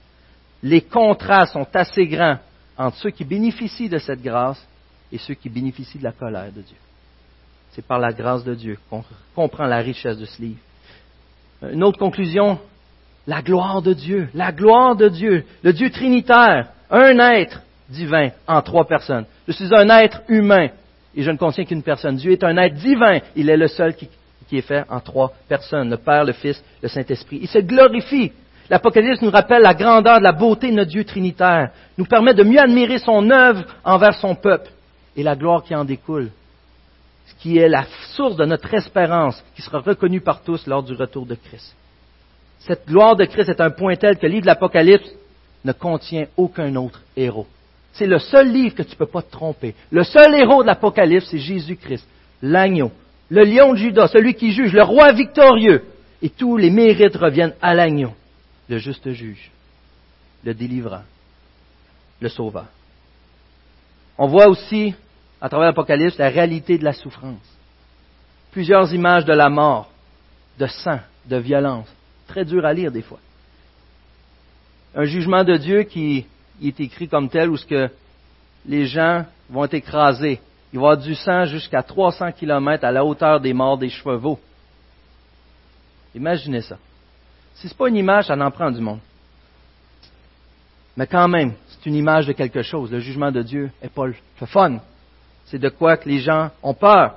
[0.63, 2.39] Les contrats sont assez grands
[2.77, 4.65] entre ceux qui bénéficient de cette grâce
[5.11, 6.77] et ceux qui bénéficient de la colère de Dieu.
[7.71, 9.03] C'est par la grâce de Dieu qu'on
[9.35, 10.59] comprend la richesse de ce livre.
[11.71, 12.59] Une autre conclusion,
[13.25, 18.61] la gloire de Dieu, la gloire de Dieu, le Dieu trinitaire, un être divin en
[18.61, 19.25] trois personnes.
[19.47, 20.69] Je suis un être humain
[21.15, 22.15] et je ne contiens qu'une personne.
[22.15, 24.07] Dieu est un être divin, il est le seul qui,
[24.47, 27.39] qui est fait en trois personnes, le Père, le Fils, le Saint-Esprit.
[27.41, 28.31] Il se glorifie.
[28.69, 32.59] L'Apocalypse nous rappelle la grandeur, la beauté de notre Dieu trinitaire, nous permet de mieux
[32.59, 34.69] admirer son œuvre envers son peuple
[35.15, 36.29] et la gloire qui en découle,
[37.27, 40.93] ce qui est la source de notre espérance, qui sera reconnue par tous lors du
[40.93, 41.75] retour de Christ.
[42.59, 45.09] Cette gloire de Christ est un point tel que le livre de l'Apocalypse
[45.63, 47.47] ne contient aucun autre héros.
[47.93, 49.75] C'est le seul livre que tu ne peux pas te tromper.
[49.91, 52.05] Le seul héros de l'Apocalypse, c'est Jésus-Christ,
[52.41, 52.91] l'agneau,
[53.29, 55.83] le lion de Judas, celui qui juge, le roi victorieux.
[56.21, 58.13] Et tous les mérites reviennent à l'agneau,
[58.69, 59.51] le juste juge,
[60.43, 61.03] le délivrant,
[62.19, 62.65] le sauveur.
[64.17, 64.95] On voit aussi,
[65.41, 67.57] à travers l'Apocalypse, la réalité de la souffrance.
[68.51, 69.89] Plusieurs images de la mort,
[70.57, 71.87] de sang, de violence.
[72.27, 73.19] Très dur à lire des fois.
[74.95, 76.25] Un jugement de Dieu qui
[76.61, 77.89] est écrit comme tel où ce que
[78.65, 80.41] les gens vont être écrasés
[80.73, 83.89] il va y avoir du sang jusqu'à 300 km à la hauteur des morts des
[83.89, 84.39] chevaux.
[86.13, 86.77] Imaginez ça.
[87.55, 88.99] Si ce n'est pas une image, ça en prend du monde.
[90.95, 92.91] Mais quand même, c'est une image de quelque chose.
[92.91, 94.15] Le jugement de Dieu n'est pas le
[94.45, 94.79] fun.
[95.47, 97.15] C'est de quoi que les gens ont peur.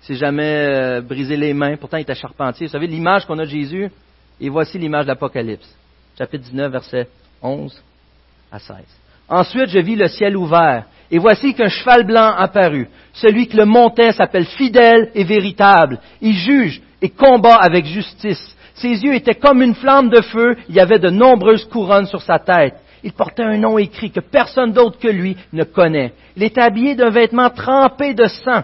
[0.00, 1.76] s'est jamais euh, brisé les mains.
[1.76, 2.66] Pourtant, il était charpentier.
[2.66, 3.90] Vous savez, l'image qu'on a de Jésus,
[4.40, 5.72] et voici l'image de l'Apocalypse.
[6.18, 7.08] Chapitre 19, verset
[7.42, 7.80] 11
[8.50, 8.76] à 16.
[9.28, 12.88] Ensuite, je vis le ciel ouvert, et voici qu'un cheval blanc apparut.
[13.12, 15.98] Celui qui le montait s'appelle fidèle et véritable.
[16.20, 18.56] Il juge et combat avec justice.
[18.74, 22.22] Ses yeux étaient comme une flamme de feu, il y avait de nombreuses couronnes sur
[22.22, 22.74] sa tête.
[23.02, 26.12] Il portait un nom écrit que personne d'autre que lui ne connaît.
[26.36, 28.62] Il était habillé d'un vêtement trempé de sang.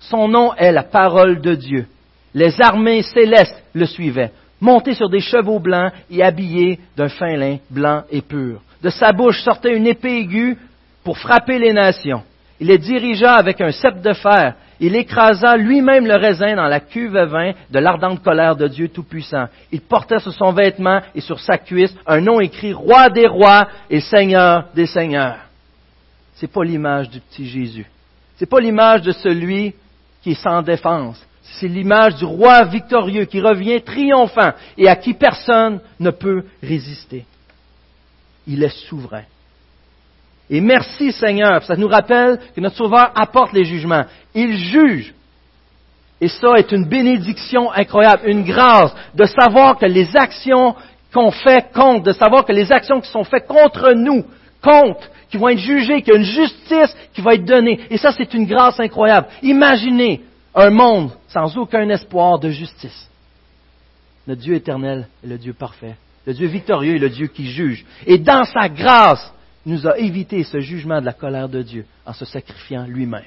[0.00, 1.86] Son nom est la parole de Dieu.
[2.34, 7.58] Les armées célestes le suivaient, montés sur des chevaux blancs et habillés d'un fin lin
[7.70, 8.60] blanc et pur.
[8.82, 10.56] De sa bouche sortait une épée aiguë
[11.04, 12.22] pour frapper les nations.
[12.60, 14.54] Il les dirigea avec un sceptre de fer.
[14.80, 18.88] Il écrasa lui-même le raisin dans la cuve à vin de l'ardente colère de Dieu
[18.88, 19.46] Tout-Puissant.
[19.72, 23.68] Il portait sur son vêtement et sur sa cuisse un nom écrit Roi des rois
[23.90, 25.38] et Seigneur des seigneurs.
[26.34, 27.86] C'est pas l'image du petit Jésus.
[28.36, 29.74] C'est pas l'image de celui
[30.22, 31.20] qui est sans défense.
[31.42, 37.24] C'est l'image du roi victorieux qui revient triomphant et à qui personne ne peut résister.
[38.48, 39.22] Il est souverain.
[40.50, 44.04] Et merci Seigneur, ça nous rappelle que notre Sauveur apporte les jugements.
[44.34, 45.14] Il juge.
[46.20, 50.74] Et ça est une bénédiction incroyable, une grâce de savoir que les actions
[51.12, 54.24] qu'on fait comptent, de savoir que les actions qui sont faites contre nous
[54.62, 57.80] comptent, qui vont être jugées, qu'il y a une justice qui va être donnée.
[57.90, 59.28] Et ça, c'est une grâce incroyable.
[59.42, 60.22] Imaginez
[60.54, 63.08] un monde sans aucun espoir de justice.
[64.26, 65.94] Le Dieu éternel est le Dieu parfait.
[66.28, 67.86] Le Dieu victorieux est le Dieu qui juge.
[68.04, 69.32] Et dans sa grâce,
[69.64, 73.24] nous a évité ce jugement de la colère de Dieu en se sacrifiant lui-même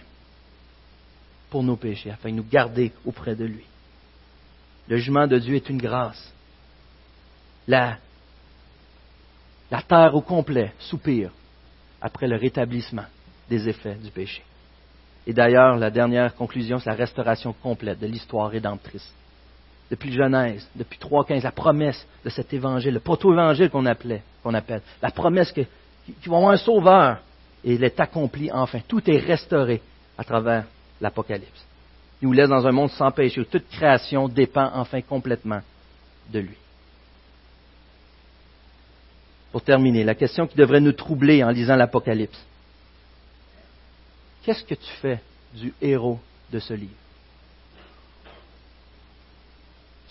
[1.49, 3.63] pour nos péchés, afin de nous garder auprès de lui.
[4.87, 6.31] Le jugement de Dieu est une grâce.
[7.67, 7.97] La,
[9.71, 11.31] la terre au complet soupire
[12.01, 13.05] après le rétablissement
[13.49, 14.43] des effets du péché.
[15.25, 19.11] Et d'ailleurs, la dernière conclusion, c'est la restauration complète de l'histoire rédemptrice.
[19.91, 24.81] Depuis Genèse, depuis 3.15, la promesse de cet évangile, le proto-évangile qu'on appelait, qu'on appelle,
[25.01, 25.61] la promesse que
[26.05, 27.17] qui vont avoir un sauveur.
[27.63, 28.79] Et il est accompli enfin.
[28.87, 29.81] Tout est restauré
[30.17, 30.65] à travers
[30.99, 31.65] l'Apocalypse.
[32.21, 35.61] Il nous laisse dans un monde sans péché où toute création dépend enfin complètement
[36.31, 36.55] de lui.
[39.51, 42.39] Pour terminer, la question qui devrait nous troubler en lisant l'Apocalypse.
[44.43, 45.19] Qu'est-ce que tu fais
[45.53, 46.19] du héros
[46.51, 46.95] de ce livre?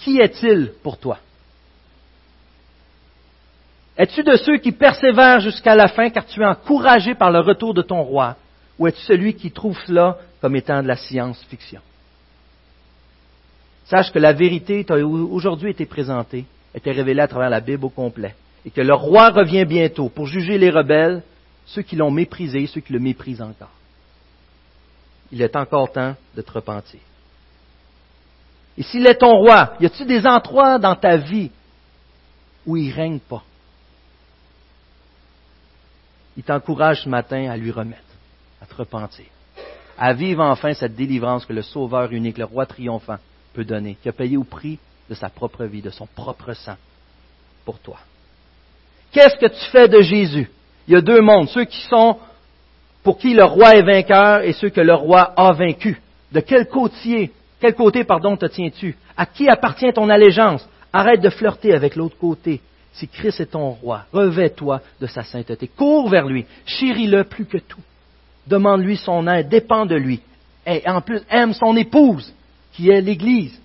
[0.00, 1.18] Qui est-il pour toi?
[3.96, 7.74] Es-tu de ceux qui persévèrent jusqu'à la fin car tu es encouragé par le retour
[7.74, 8.36] de ton roi?
[8.78, 11.82] Ou es-tu celui qui trouve cela comme étant de la science-fiction?
[13.84, 17.90] Sache que la vérité t'a aujourd'hui été présentée, été révélée à travers la Bible au
[17.90, 18.34] complet,
[18.64, 21.22] et que le roi revient bientôt pour juger les rebelles,
[21.66, 23.72] ceux qui l'ont méprisé, ceux qui le méprisent encore.
[25.30, 27.00] Il est encore temps de te repentir.
[28.80, 31.50] Et s'il est ton roi, y a-t-il des endroits dans ta vie
[32.64, 33.42] où il règne pas?
[36.38, 38.00] Il t'encourage ce matin à lui remettre,
[38.62, 39.26] à te repentir,
[39.98, 43.18] à vivre enfin cette délivrance que le Sauveur unique, le Roi triomphant,
[43.52, 44.78] peut donner, qui a payé au prix
[45.10, 46.76] de sa propre vie, de son propre sang,
[47.66, 47.98] pour toi.
[49.12, 50.50] Qu'est-ce que tu fais de Jésus?
[50.88, 52.16] Il y a deux mondes, ceux qui sont
[53.02, 56.00] pour qui le roi est vainqueur et ceux que le roi a vaincu.
[56.32, 58.96] De quel côté, quel côté, pardon, te tiens-tu?
[59.16, 60.66] À qui appartient ton allégeance?
[60.92, 62.60] Arrête de flirter avec l'autre côté.
[62.92, 65.68] Si Christ est ton roi, revêt-toi de sa sainteté.
[65.68, 67.80] Cours vers lui, chéris-le plus que tout.
[68.46, 70.20] Demande-lui son aide, dépend de lui.
[70.66, 72.34] Et en plus, aime son épouse,
[72.72, 73.60] qui est l'Église.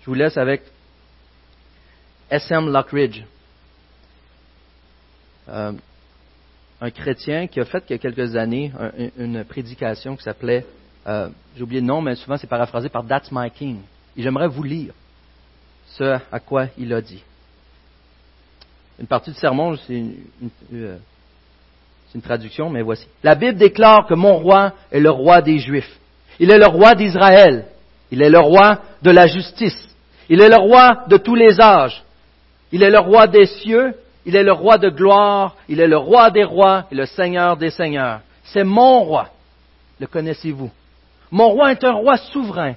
[0.00, 0.62] Je vous laisse avec
[2.30, 2.70] S.M.
[2.70, 3.24] Lockridge,
[5.48, 5.72] euh,
[6.80, 8.72] un chrétien qui a fait il y a quelques années
[9.18, 10.64] une prédication qui s'appelait,
[11.06, 13.78] euh, j'ai oublié le nom, mais souvent c'est paraphrasé par That's My King.
[14.16, 14.92] Et j'aimerais vous lire
[15.86, 17.22] ce à quoi il a dit.
[18.98, 20.04] Une partie du sermon, c'est
[20.72, 20.96] euh,
[22.14, 23.06] une, traduction, mais voici.
[23.22, 25.98] La Bible déclare que mon roi est le roi des Juifs.
[26.40, 27.66] Il est le roi d'Israël.
[28.10, 29.88] Il est le roi de la justice.
[30.28, 32.02] Il est le roi de tous les âges.
[32.72, 33.94] Il est le roi des cieux.
[34.28, 35.56] Il est le roi de gloire.
[35.70, 38.20] Il est le roi des rois et le seigneur des seigneurs.
[38.44, 39.30] C'est mon roi.
[39.98, 40.70] Le connaissez-vous?
[41.30, 42.74] Mon roi est un roi souverain,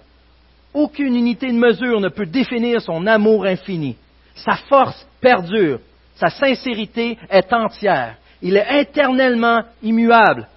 [0.74, 3.98] aucune unité de mesure ne peut définir son amour infini.
[4.34, 5.80] Sa force perdure.
[6.16, 8.16] Sa sincérité est entière.
[8.42, 10.48] Il est éternellement immuable.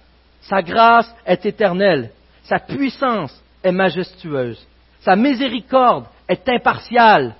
[0.43, 2.11] Sa grâce est éternelle.
[2.43, 4.65] Sa puissance est majestueuse.
[5.01, 7.35] Sa miséricorde est impartiale.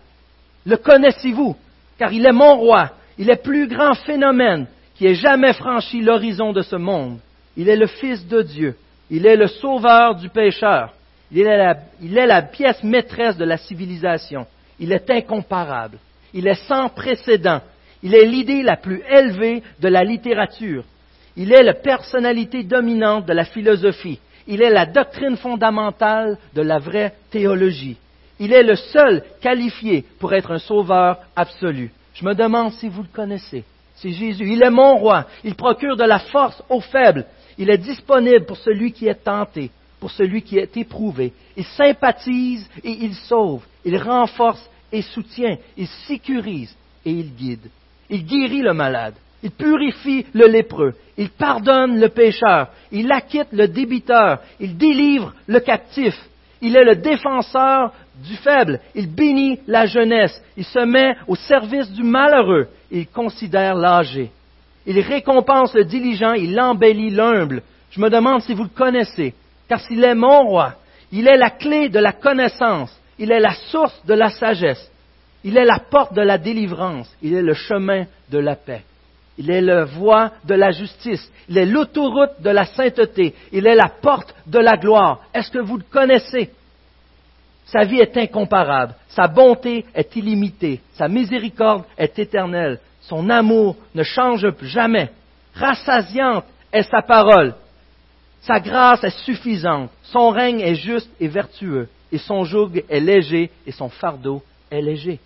[0.66, 1.56] Le connaissez-vous?
[1.98, 2.92] Car il est mon roi.
[3.18, 7.20] Il est plus grand phénomène qui ait jamais franchi l'horizon de ce monde.
[7.58, 8.76] Il est le Fils de Dieu.
[9.10, 10.94] Il est le sauveur du pécheur.
[11.32, 14.46] Il est la pièce maîtresse de la civilisation.
[14.80, 15.98] Il est incomparable.
[16.34, 17.62] Il est sans précédent.
[18.04, 20.84] Il est l'idée la plus élevée de la littérature.
[21.38, 24.20] Il est la personnalité dominante de la philosophie.
[24.48, 27.98] Il est la doctrine fondamentale de la vraie théologie.
[28.40, 31.92] Il est le seul qualifié pour être un sauveur absolu.
[32.16, 33.64] Je me demande si vous le connaissez.
[33.96, 34.50] C'est Jésus.
[34.50, 35.26] Il est mon roi.
[35.44, 37.26] Il procure de la force aux faibles.
[37.58, 41.34] Il est disponible pour celui qui est tenté, pour celui qui est éprouvé.
[41.56, 43.64] Il sympathise et il sauve.
[43.84, 45.58] Il renforce et soutient.
[45.78, 47.70] Il sécurise et il guide.
[48.10, 49.16] Il guérit le malade.
[49.44, 50.96] Il purifie le lépreux.
[51.18, 52.70] Il pardonne le pécheur.
[52.92, 54.40] Il acquitte le débiteur.
[54.60, 56.16] Il délivre le captif.
[56.62, 57.92] Il est le défenseur
[58.24, 58.80] du faible.
[58.94, 60.42] Il bénit la jeunesse.
[60.58, 62.68] Il se met au service du malheureux.
[62.92, 64.32] Il considère l'âgé.
[64.86, 66.34] Il récompense le diligent.
[66.34, 67.62] Il embellit l'humble.
[67.92, 69.34] Je me demande si vous le connaissez.
[69.68, 70.76] Car s'il est mon roi,
[71.12, 72.96] il est la clé de la connaissance.
[73.18, 74.92] Il est la source de la sagesse.
[75.44, 77.10] Il est la porte de la délivrance.
[77.22, 78.84] Il est le chemin de la paix.
[79.38, 81.30] Il est la voie de la justice.
[81.50, 83.34] Il est l'autoroute de la sainteté.
[83.52, 85.22] Il est la porte de la gloire.
[85.34, 86.52] Est-ce que vous le connaissez?
[87.66, 88.96] Sa vie est incomparable.
[89.10, 90.82] Sa bonté est illimitée.
[90.94, 92.80] Sa miséricorde est éternelle.
[93.02, 95.10] Son amour ne change jamais.
[95.54, 97.56] Rassasiante est sa parole.
[98.42, 99.90] Sa grâce est suffisante.
[100.04, 101.88] Son règne est juste et vertueux.
[102.12, 105.20] Et son joug est léger et son fardeau est léger.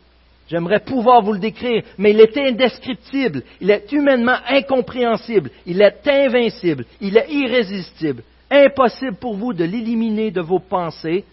[0.50, 6.08] J'aimerais pouvoir vous le décrire, mais il est indescriptible, il est humainement incompréhensible, il est
[6.08, 8.24] invincible, il est irrésistible.
[8.50, 11.24] Impossible pour vous de l'éliminer de vos pensées.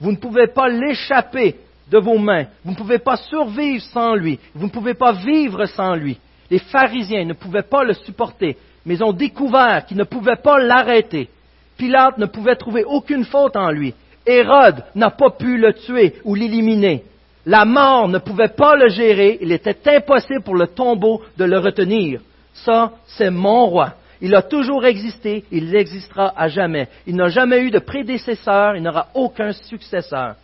[0.00, 1.56] Vous ne pouvez pas l'échapper
[1.90, 2.46] de vos mains.
[2.64, 4.38] Vous ne pouvez pas survivre sans lui.
[4.54, 6.18] Vous ne pouvez pas vivre sans lui.
[6.50, 11.28] Les pharisiens ne pouvaient pas le supporter, mais ont découvert qu'ils ne pouvaient pas l'arrêter.
[11.76, 13.94] Pilate ne pouvait trouver aucune faute en lui.
[14.26, 17.04] Hérode n'a pas pu le tuer ou l'éliminer.
[17.46, 21.58] La mort ne pouvait pas le gérer, il était impossible pour le tombeau de le
[21.58, 22.20] retenir.
[22.52, 23.94] Ça, c'est mon roi.
[24.20, 26.88] Il a toujours existé, il existera à jamais.
[27.06, 30.34] Il n'a jamais eu de prédécesseur, il n'aura aucun successeur.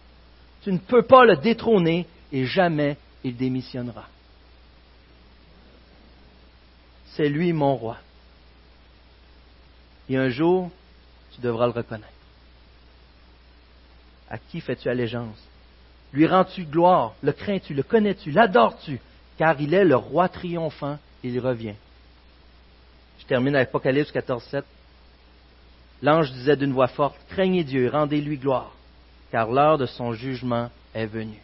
[0.63, 4.07] Tu ne peux pas le détrôner et jamais il démissionnera.
[7.07, 7.97] C'est lui mon roi.
[10.09, 10.71] Et un jour,
[11.35, 12.09] tu devras le reconnaître.
[14.31, 15.43] À qui fais-tu allégeance?
[16.13, 17.15] Lui rends-tu gloire?
[17.23, 17.75] Le crains-tu?
[17.75, 18.31] Le connais-tu?
[18.31, 19.01] L'adores-tu?
[19.37, 21.75] Car il est le roi triomphant, il revient.
[23.27, 24.65] Termine Apocalypse 14, 7.
[26.03, 28.73] L'ange disait d'une voix forte, Craignez Dieu, rendez-lui gloire,
[29.31, 31.41] car l'heure de son jugement est venue.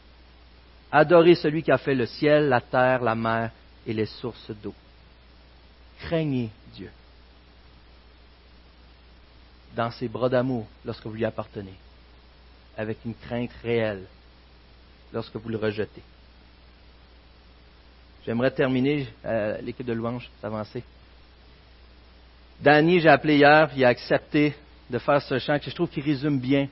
[0.92, 3.50] Adorez celui qui a fait le ciel, la terre, la mer
[3.86, 4.74] et les sources d'eau.
[6.00, 6.90] Craignez Dieu
[9.74, 11.74] dans ses bras d'amour lorsque vous lui appartenez,
[12.76, 14.04] avec une crainte réelle
[15.12, 16.02] lorsque vous le rejetez.
[18.26, 20.82] J'aimerais terminer, euh, l'équipe de louange, s'avancer.
[22.62, 24.54] Danny, j'ai appelé hier, il a accepté
[24.90, 26.68] de faire ce chant que je trouve qui résume bien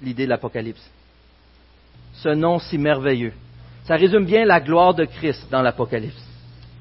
[0.00, 0.88] l'idée de l'Apocalypse.
[2.14, 3.32] Ce nom si merveilleux.
[3.84, 6.22] Ça résume bien la gloire de Christ dans l'Apocalypse.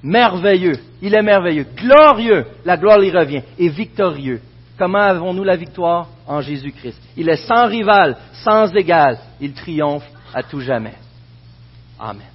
[0.04, 1.66] Merveilleux, il est merveilleux.
[1.76, 3.42] Glorieux, la gloire lui revient.
[3.58, 4.42] Et victorieux.
[4.78, 6.10] Comment avons-nous la victoire?
[6.28, 7.00] En Jésus-Christ.
[7.18, 9.18] Il est sans rival, sans égal.
[9.40, 10.96] Il triomphe à tout jamais.
[12.00, 12.28] Amen.